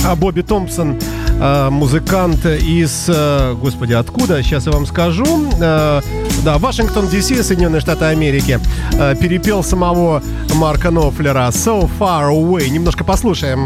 А 0.07 0.15
Бобби 0.15 0.43
Томпсон, 0.43 1.01
а, 1.41 1.69
музыкант 1.69 2.47
из, 2.47 3.07
а, 3.09 3.55
господи, 3.57 3.95
откуда? 3.95 4.41
Сейчас 4.45 4.67
я 4.67 4.73
вам 4.73 4.87
скажу. 4.87 5.49
А, 5.61 6.01
Да, 6.45 6.59
Вашингтон, 6.59 7.09
Ди, 7.09 7.21
Соединенные 7.21 7.81
Штаты 7.81 8.05
Америки. 8.05 8.61
А, 9.01 9.17
Перепел 9.17 9.65
самого 9.65 10.23
Марка 10.55 10.93
Нофлера 10.93 11.49
«So 11.49 11.91
Far 11.99 12.31
Away». 12.31 12.69
Немножко 12.69 13.03
послушаем. 13.03 13.65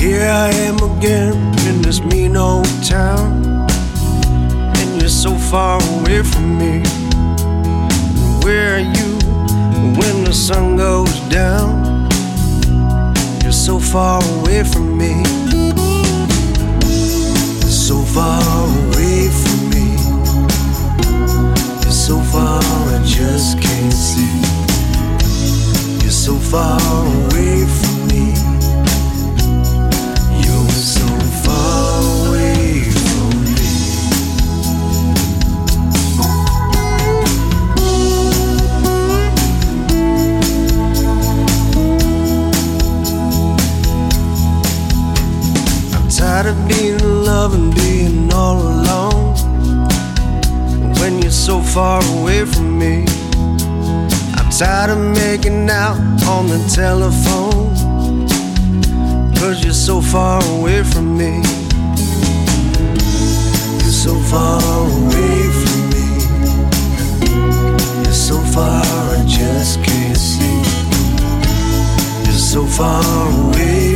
Here 0.00 0.30
I 0.30 0.48
am 0.64 0.76
again 0.96 1.36
in 1.68 1.82
this 1.82 2.00
mean 2.00 2.34
old 2.34 2.64
town, 2.82 3.44
and 4.78 4.98
you're 4.98 5.10
so 5.10 5.34
far 5.34 5.78
away 5.92 6.22
from 6.22 6.56
me. 6.56 6.82
Where 8.42 8.76
are 8.76 8.86
you 8.96 9.18
when 10.00 10.24
the 10.24 10.32
sun 10.32 10.78
goes 10.78 11.20
down? 11.28 12.08
You're 13.42 13.52
so 13.52 13.78
far 13.78 14.22
away 14.38 14.64
from 14.64 14.96
me, 14.96 15.22
so 17.68 18.00
far 18.00 18.40
away 18.40 19.28
from 19.28 19.68
me. 19.68 19.86
You're 21.82 22.00
so 22.08 22.18
far 22.32 22.62
I 22.62 23.02
just 23.04 23.60
can't 23.60 23.92
see. 23.92 24.32
You're 26.02 26.10
so 26.10 26.36
far 26.36 26.80
away 26.80 27.66
from 27.66 27.82
me. 27.84 27.89
Tired 46.42 46.56
of 46.56 46.68
being 46.68 46.98
in 46.98 47.24
love 47.24 47.54
and 47.54 47.74
being 47.74 48.32
all 48.32 48.56
alone. 48.56 49.34
When 50.98 51.20
you're 51.20 51.30
so 51.30 51.60
far 51.60 52.00
away 52.16 52.44
from 52.44 52.78
me, 52.78 53.04
I'm 54.38 54.50
tired 54.50 54.90
of 54.90 54.98
making 54.98 55.68
out 55.68 55.98
on 56.26 56.46
the 56.48 56.60
telephone. 56.74 57.74
Cause 59.36 59.62
you're 59.64 59.80
so 59.88 60.00
far 60.00 60.42
away 60.56 60.82
from 60.82 61.16
me. 61.18 61.42
You're 63.80 63.98
so 64.06 64.14
far 64.30 64.60
away 64.86 65.40
from 65.60 65.80
me. 65.92 66.06
You're 68.02 68.20
so 68.28 68.38
far, 68.54 68.82
I 69.16 69.24
just 69.26 69.82
can't 69.82 70.16
see. 70.16 70.58
You're 72.24 72.44
so 72.54 72.64
far 72.64 73.02
away 73.40 73.89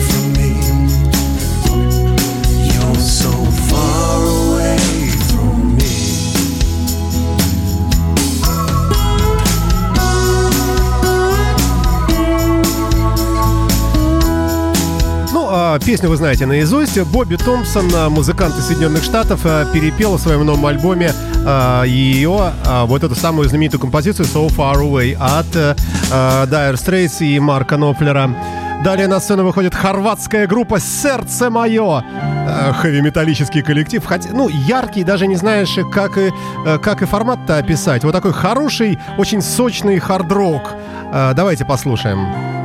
песню 15.79 16.09
вы 16.09 16.16
знаете 16.16 16.47
наизусть. 16.47 17.01
Бобби 17.01 17.37
Томпсон, 17.37 17.91
а, 17.95 18.09
музыкант 18.11 18.57
из 18.59 18.66
Соединенных 18.66 19.03
Штатов, 19.03 19.41
а, 19.45 19.64
перепел 19.72 20.16
в 20.16 20.20
своем 20.20 20.45
новом 20.45 20.66
альбоме 20.66 21.12
а, 21.47 21.85
ее, 21.85 22.53
а, 22.66 22.85
вот 22.87 23.03
эту 23.03 23.14
самую 23.14 23.49
знаменитую 23.49 23.81
композицию 23.81 24.27
«So 24.27 24.49
Far 24.49 24.77
Away» 24.77 25.14
от 25.14 25.55
э, 25.57 25.75
а, 26.12 26.47
Dire 26.47 26.75
Straits 26.75 27.25
и 27.25 27.39
Марка 27.39 27.77
Нофлера. 27.77 28.31
Далее 28.85 29.07
на 29.07 29.20
сцену 29.20 29.45
выходит 29.45 29.75
хорватская 29.75 30.47
группа 30.47 30.81
«Сердце 30.81 31.51
мое». 31.51 32.05
Э, 32.47 32.72
Хэви-металлический 32.72 33.62
коллектив. 33.62 34.05
Хотя, 34.05 34.31
ну, 34.33 34.49
яркий, 34.49 35.05
даже 35.05 35.27
не 35.27 35.37
знаешь, 35.37 35.77
как 35.93 36.18
и, 36.18 36.31
э, 36.66 36.79
как 36.79 37.03
и 37.03 37.07
формат-то 37.07 37.59
описать. 37.59 38.05
Вот 38.05 38.12
такой 38.12 38.33
хороший, 38.33 38.99
очень 39.16 39.41
сочный 39.41 39.99
хард-рок. 39.99 40.75
Давайте 41.35 41.64
послушаем. 41.64 42.64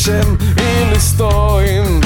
Se 0.00 0.10
krećem 0.10 0.38
ili 0.56 1.00
stojim. 1.00 2.00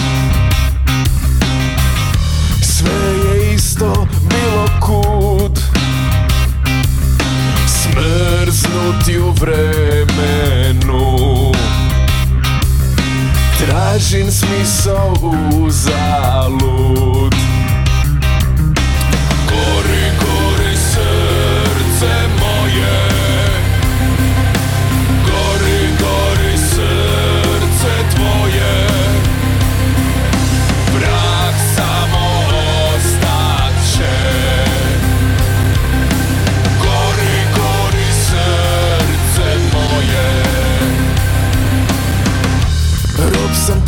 Sve 2.62 2.90
je 3.24 3.54
isto 3.54 4.06
bilo 4.20 4.68
kud. 4.80 5.58
Smrznuti 7.66 9.18
u 9.18 9.30
vremenu. 9.30 11.16
Tražim 13.58 14.30
smisao 14.30 15.14
u 15.52 15.70
zalud 15.70 17.34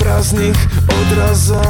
praznih 0.07 0.57
odraza. 1.01 1.63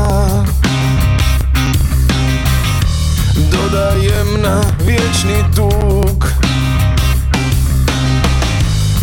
Dodajem 3.51 4.43
na 4.43 4.61
vječni 4.87 5.45
dug. 5.55 6.25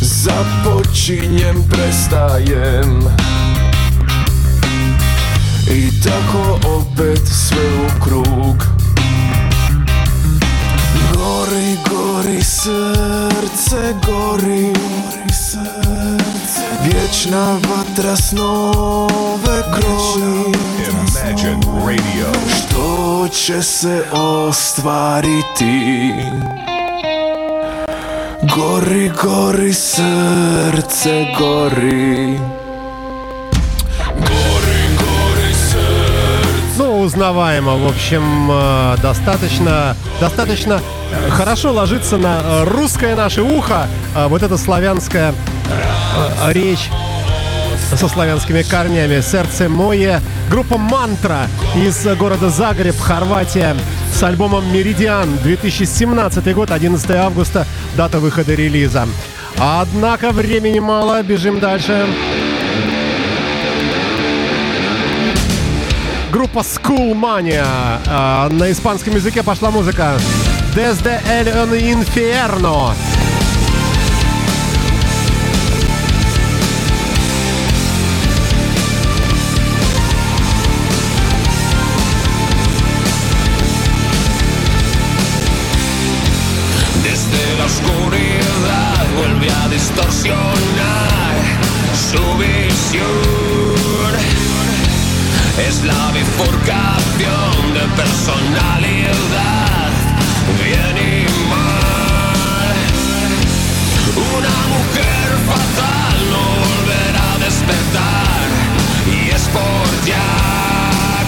Započinjem, 0.01 1.63
prestajem. 1.69 3.03
I 5.67 6.01
tako 6.03 6.59
opet 6.67 7.21
sve 7.27 7.63
u 7.86 8.03
krug 8.03 8.82
Gori, 11.52 11.76
gori 11.90 12.42
srce, 12.42 13.94
gori 14.06 14.72
srce 15.32 16.62
Vječna 16.84 17.52
vatra 17.52 18.16
snove 18.16 19.62
kroji 19.72 20.54
Imagine 20.88 21.61
Radio. 21.86 22.26
Što 22.56 23.28
će 23.28 23.62
se 23.62 24.04
ostvariti 24.12 26.12
Gori, 28.56 29.11
gori 29.22 29.72
srce, 29.72 31.26
gori 31.38 32.38
Gory, 34.16 34.80
gory 34.98 35.52
serce 35.52 36.78
Ну, 36.78 37.00
узнаваемо, 37.00 37.76
в 37.76 37.86
общем, 37.86 38.50
э, 38.50 38.96
достаточно, 39.02 39.96
достаточно 40.20 40.74
э, 40.74 40.98
хорошо 41.32 41.72
ложится 41.72 42.18
на 42.18 42.41
э, 42.43 42.64
русское 42.66 43.16
наше 43.16 43.41
ухо 43.41 43.88
э, 44.16 44.28
вот 44.28 44.43
эта 44.43 44.57
славянская 44.57 45.34
э, 45.34 46.51
речь 46.53 46.89
со 47.95 48.07
славянскими 48.07 48.64
корнями. 48.64 49.22
«Сердце 49.22 49.70
мое». 49.70 50.22
Группа 50.49 50.78
«Мантра» 50.78 51.47
из 51.76 52.05
города 52.18 52.49
Загреб, 52.49 52.99
Хорватия, 52.99 53.76
с 54.14 54.22
альбомом 54.24 54.72
«Меридиан», 54.72 55.38
2017 55.43 56.53
год, 56.53 56.72
11 56.72 57.11
августа, 57.11 57.66
дата 57.95 58.20
выхода 58.20 58.53
релиза. 58.53 59.07
Однако 59.57 60.32
времени 60.32 60.80
мало, 60.80 61.22
бежим 61.24 61.59
дальше. 61.59 62.05
Группа 66.32 66.59
School 66.59 67.14
Mania. 67.14 67.66
А, 68.07 68.49
на 68.49 68.72
испанском 68.72 69.16
языке 69.16 69.43
пошла 69.43 69.70
музыка. 69.70 70.18
Desde 70.76 71.21
el 71.39 71.88
infierno. 71.88 72.93
Desde 87.03 87.57
la 87.59 87.65
oscuridad 87.65 89.05
vuelve 89.15 89.51
a 89.51 89.67
distorsionar 89.69 91.36
su 91.93 92.38
visión. 92.39 93.03
Es 95.67 95.84
la 95.84 96.11
bifurcación 96.11 97.74
de 97.76 97.82
personalidad, 97.95 99.72
Una 104.16 104.68
mujer 104.68 105.28
fatal 105.47 106.30
no 106.30 106.43
volverá 106.66 107.34
a 107.34 107.38
despertar 107.39 108.47
y 109.07 109.30
es 109.32 109.47
por 109.49 110.05
Jack 110.05 111.28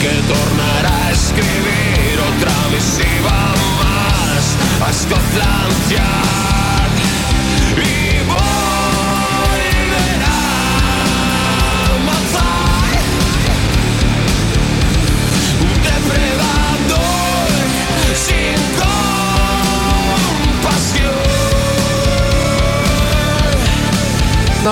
que 0.00 0.12
tornará 0.32 1.06
a 1.06 1.10
escribir 1.10 2.20
otra 2.34 2.52
misiva 2.70 3.54
más. 3.80 4.56
A 4.86 4.92
Scotland 4.92 5.90
Yard 5.90 6.59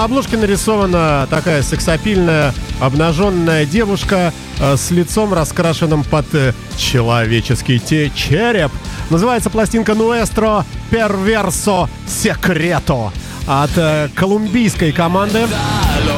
обложке 0.09 0.39
нарисована 0.39 1.27
такая 1.29 1.63
сексапильная 1.63 2.55
обнаженная 2.81 3.67
девушка 3.67 4.33
э, 4.59 4.77
с 4.79 4.91
лицом 4.91 5.35
раскрашенным 5.35 6.03
под 6.03 6.25
э, 6.35 6.55
человеческий 6.79 7.79
те 7.79 8.09
череп. 8.09 8.73
Называется 9.11 9.51
пластинка 9.51 9.93
Nuestro 9.93 10.65
Perverso 10.91 11.91
Secreto 12.07 13.11
от 13.47 13.71
э, 13.77 14.09
колумбийской 14.15 14.93
команды, 14.93 15.47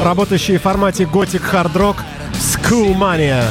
работающей 0.05 0.57
в 0.57 0.61
формате 0.61 1.05
готик 1.05 1.41
хард 1.41 1.75
рок 1.75 1.97
School 2.39 2.95
Mania. 2.97 3.43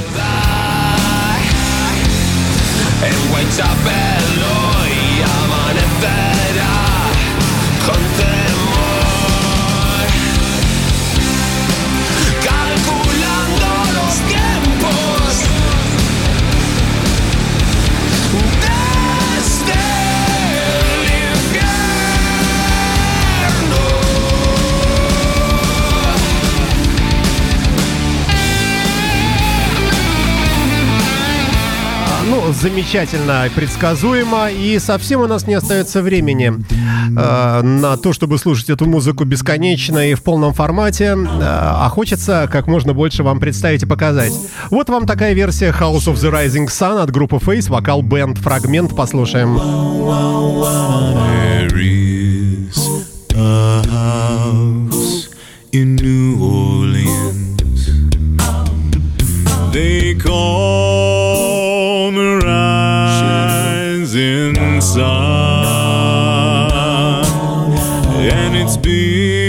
Замечательно, 32.52 33.48
предсказуемо, 33.54 34.50
и 34.50 34.78
совсем 34.78 35.20
у 35.20 35.26
нас 35.26 35.46
не 35.46 35.54
остается 35.54 36.02
времени 36.02 36.52
э, 37.16 37.62
на 37.62 37.96
то, 37.96 38.12
чтобы 38.12 38.38
слушать 38.38 38.70
эту 38.70 38.86
музыку 38.86 39.24
бесконечно 39.24 40.10
и 40.10 40.14
в 40.14 40.22
полном 40.22 40.54
формате, 40.54 41.16
э, 41.16 41.16
а 41.16 41.88
хочется 41.90 42.48
как 42.50 42.66
можно 42.66 42.94
больше 42.94 43.22
вам 43.22 43.40
представить 43.40 43.82
и 43.82 43.86
показать. 43.86 44.32
Вот 44.70 44.88
вам 44.88 45.06
такая 45.06 45.32
версия 45.34 45.70
House 45.70 46.06
of 46.06 46.14
the 46.14 46.32
Rising 46.32 46.66
Sun 46.66 47.00
от 47.00 47.10
группы 47.10 47.36
Face, 47.36 47.70
вокал 47.70 48.02
бенд 48.02 48.38
фрагмент, 48.38 48.94
послушаем. 48.94 49.58
They 59.72 60.14
call 60.14 61.09
inside, 64.56 65.24
and 68.32 68.56
it's 68.56 68.76
been. 68.76 69.39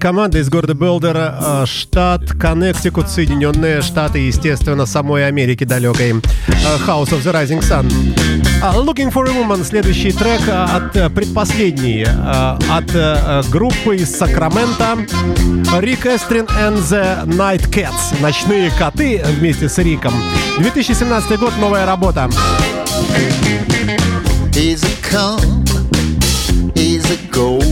Команда 0.00 0.38
из 0.38 0.48
города 0.48 0.74
Белдер, 0.74 1.16
э, 1.16 1.64
штат 1.66 2.32
Коннектикут, 2.32 3.08
Соединенные 3.08 3.82
Штаты, 3.82 4.18
естественно, 4.18 4.86
самой 4.86 5.26
Америки 5.26 5.64
далекой. 5.64 6.12
Э, 6.12 6.78
House 6.86 7.10
of 7.10 7.22
the 7.22 7.32
Rising 7.32 7.60
Sun. 7.60 7.86
А, 8.62 8.74
Looking 8.76 9.12
for 9.12 9.28
a 9.28 9.32
Woman, 9.32 9.62
следующий 9.62 10.12
трек 10.12 10.40
э, 10.48 10.52
от 10.52 11.14
предпоследней, 11.14 12.04
от 12.04 13.50
группы 13.50 13.96
из 13.96 14.16
Сакрамента 14.16 14.98
Рик 15.78 16.06
Эстрин 16.06 16.46
and 16.46 16.78
the 16.78 17.26
Night 17.26 17.68
Cats. 17.70 18.20
Ночные 18.20 18.70
коты 18.70 19.22
вместе 19.38 19.68
с 19.68 19.76
Риком. 19.78 20.14
2017 20.58 21.38
год, 21.38 21.52
новая 21.60 21.84
работа. 21.84 22.28
Easy 24.54 24.88
come, 25.02 25.64
easy 26.74 27.18
go. 27.30 27.69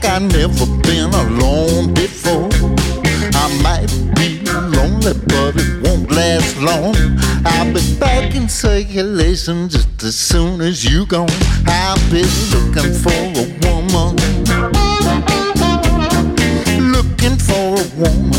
Like 0.00 0.12
I 0.12 0.18
never 0.20 0.66
been 0.82 1.12
alone 1.12 1.92
before. 1.92 2.48
I 3.34 3.60
might 3.64 3.88
be 4.14 4.38
lonely, 4.46 5.14
but 5.26 5.56
it 5.56 5.82
won't 5.82 6.12
last 6.12 6.56
long. 6.60 6.94
I'll 7.44 7.72
be 7.72 7.80
back 7.98 8.36
in 8.36 8.48
circulation 8.48 9.68
just 9.68 10.02
as 10.04 10.14
soon 10.14 10.60
as 10.60 10.84
you 10.84 11.04
gone. 11.06 11.28
I've 11.66 11.98
been 12.12 12.30
looking 12.52 12.94
for 12.94 13.10
a 13.10 13.46
woman, 13.64 14.14
looking 16.92 17.36
for 17.36 17.80
a 17.80 17.88
woman. 17.98 18.37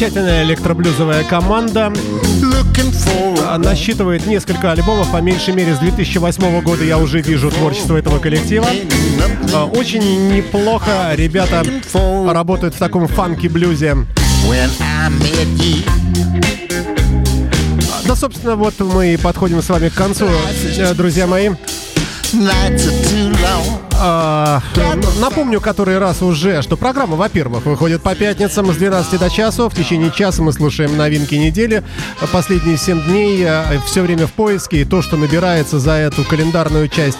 Замечательная 0.00 0.44
электроблюзовая 0.44 1.24
команда. 1.24 1.92
Насчитывает 3.58 4.26
несколько 4.26 4.72
альбомов, 4.72 5.12
по 5.12 5.18
меньшей 5.18 5.52
мере 5.52 5.74
с 5.74 5.78
2008 5.78 6.62
года 6.62 6.82
я 6.84 6.96
уже 6.96 7.20
вижу 7.20 7.50
творчество 7.50 7.98
этого 7.98 8.18
коллектива. 8.18 8.66
А, 9.52 9.66
Очень 9.66 10.34
неплохо 10.34 11.12
ребята 11.12 11.62
работают 12.32 12.76
в 12.76 12.78
таком 12.78 13.08
фанки-блюзе. 13.08 13.94
Да, 18.06 18.16
собственно, 18.16 18.56
вот 18.56 18.80
мы 18.80 19.12
и 19.12 19.16
подходим 19.18 19.60
с 19.60 19.68
вами 19.68 19.90
к 19.90 19.94
концу, 19.94 20.24
э, 20.78 20.94
друзья 20.94 21.26
мои. 21.26 21.50
Nights 22.32 22.86
are 22.86 23.04
too 23.04 23.36
long. 23.42 23.89
А, 24.02 24.62
напомню 25.20 25.60
который 25.60 25.98
раз 25.98 26.22
уже, 26.22 26.62
что 26.62 26.76
программа, 26.78 27.16
во-первых, 27.16 27.66
выходит 27.66 28.02
по 28.02 28.14
пятницам 28.14 28.72
с 28.72 28.76
12 28.76 29.20
до 29.20 29.28
часу. 29.28 29.68
В 29.68 29.74
течение 29.74 30.10
часа 30.10 30.42
мы 30.42 30.52
слушаем 30.52 30.96
новинки 30.96 31.34
недели. 31.34 31.82
Последние 32.32 32.78
7 32.78 33.02
дней 33.04 33.46
все 33.84 34.02
время 34.02 34.26
в 34.26 34.32
поиске. 34.32 34.80
И 34.80 34.84
то, 34.84 35.02
что 35.02 35.16
набирается 35.16 35.78
за 35.78 35.92
эту 35.92 36.24
календарную 36.24 36.88
часть 36.88 37.18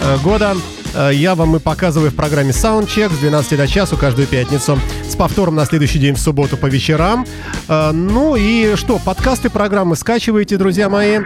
э, 0.00 0.16
года, 0.22 0.56
э, 0.94 1.10
я 1.12 1.34
вам 1.34 1.56
и 1.56 1.58
показываю 1.58 2.10
в 2.10 2.14
программе 2.14 2.50
Soundcheck 2.52 3.12
с 3.12 3.18
12 3.18 3.56
до 3.58 3.66
часу 3.68 3.96
каждую 3.98 4.26
пятницу. 4.26 4.78
С 5.06 5.16
повтором 5.16 5.56
на 5.56 5.66
следующий 5.66 5.98
день 5.98 6.14
в 6.14 6.20
субботу 6.20 6.56
по 6.56 6.66
вечерам. 6.66 7.26
Э, 7.68 7.90
Ну 7.92 8.34
и 8.36 8.76
что, 8.76 8.98
подкасты 8.98 9.50
программы 9.50 9.94
скачивайте, 9.94 10.56
друзья 10.56 10.88
мои 10.88 11.20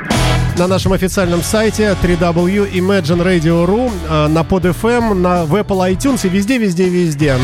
на 0.59 0.67
нашем 0.67 0.93
официальном 0.93 1.43
сайте 1.43 1.97
www.imagineradio.ru, 2.03 3.93
э, 4.09 4.27
на 4.27 4.41
PodFM, 4.41 5.15
на 5.15 5.45
в 5.45 5.55
Apple 5.55 5.95
iTunes 5.95 6.27
и 6.27 6.29
везде, 6.29 6.59
везде, 6.59 6.89
везде. 6.89 7.37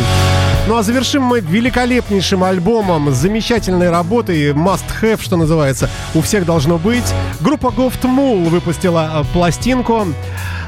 Ну 0.66 0.76
а 0.76 0.82
завершим 0.82 1.22
мы 1.22 1.40
великолепнейшим 1.40 2.42
альбомом, 2.42 3.14
замечательной 3.14 3.90
работой, 3.90 4.50
must 4.50 4.84
have, 5.00 5.22
что 5.22 5.36
называется, 5.36 5.88
у 6.14 6.22
всех 6.22 6.44
должно 6.44 6.78
быть. 6.78 7.04
Группа 7.40 7.68
Goft 7.68 8.02
Mule 8.02 8.48
выпустила 8.48 9.22
э, 9.22 9.24
пластинку 9.32 10.06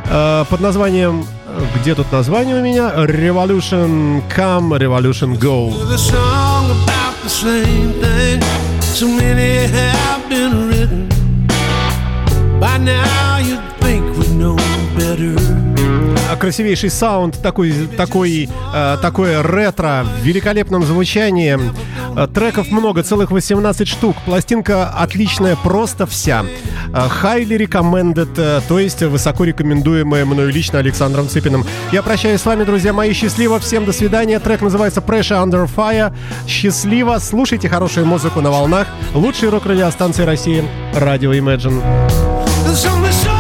э, 0.05 0.45
под 0.49 0.61
названием, 0.61 1.27
э, 1.49 1.63
где 1.81 1.97
тут 1.97 2.13
название 2.13 2.57
у 2.57 2.63
меня? 2.63 2.93
Revolution 2.95 4.23
Come, 4.37 4.79
Revolution 4.79 5.37
Go. 5.37 5.73
Красивейший 16.47 16.91
саунд, 16.91 17.43
такой, 17.43 17.73
такой, 17.97 18.49
э, 18.75 18.97
такое 19.03 19.43
ретро, 19.43 20.07
в 20.21 20.25
великолепном 20.25 20.85
звучании. 20.85 21.59
Э, 22.17 22.29
Треков 22.33 22.71
много, 22.71 23.03
целых 23.03 23.33
18 23.33 23.89
штук. 23.89 24.17
Пластинка 24.25 24.89
отличная, 24.89 25.57
просто 25.57 26.07
вся. 26.07 26.45
Э, 26.95 27.09
Highly 27.23 27.67
recommended, 27.67 28.29
э, 28.37 28.61
то 28.69 28.79
есть 28.79 29.03
высоко 29.03 29.45
рекомендуемая 29.45 30.25
мною 30.25 30.53
лично 30.53 30.79
Александром 30.79 31.29
Цыпиным. 31.29 31.65
Я 31.91 32.03
прощаюсь 32.03 32.41
с 32.41 32.47
вами, 32.47 32.65
друзья 32.65 32.93
мои. 32.93 33.13
Счастливо, 33.13 33.59
всем 33.59 33.85
до 33.85 33.93
свидания. 33.93 34.39
Трек 34.39 34.63
называется 34.63 35.01
Pressure 35.01 35.45
Under 35.45 35.69
Fire. 35.75 36.15
Счастливо, 36.47 37.19
слушайте 37.19 37.69
хорошую 37.69 38.07
музыку 38.07 38.41
на 38.41 38.51
волнах. 38.51 38.87
Лучшей 39.15 39.49
рок-радиостанции 39.49 40.23
России. 40.23 40.65
Радио 40.95 41.33
Imagine. 41.33 42.36
There's 42.67 42.85
only 42.85 43.13
so 43.13 43.36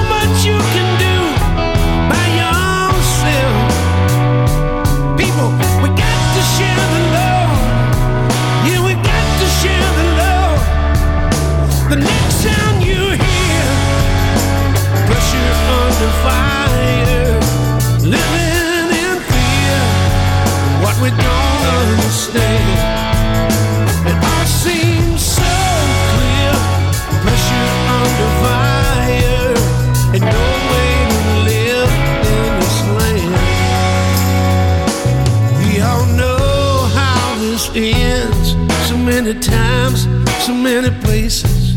so 40.47 40.55
many 40.55 40.90
places. 41.01 41.74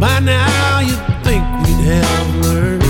By 0.00 0.18
now, 0.18 0.80
you'd 0.80 0.98
think 1.22 1.44
we'd 1.62 1.84
have 1.86 2.36
learned 2.44 2.82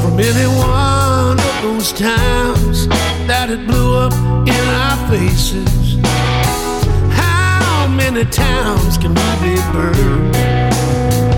from 0.00 0.20
any 0.20 0.46
one 0.56 1.40
of 1.40 1.62
those 1.62 1.92
times 1.92 2.86
that 3.26 3.50
it 3.50 3.66
blew 3.66 3.96
up 3.96 4.12
in 4.46 4.64
our 4.82 5.10
faces. 5.10 5.96
How 7.10 7.88
many 7.88 8.24
times 8.26 8.98
can 8.98 9.14
we 9.14 9.30
be 9.42 9.56
burned? 9.72 11.31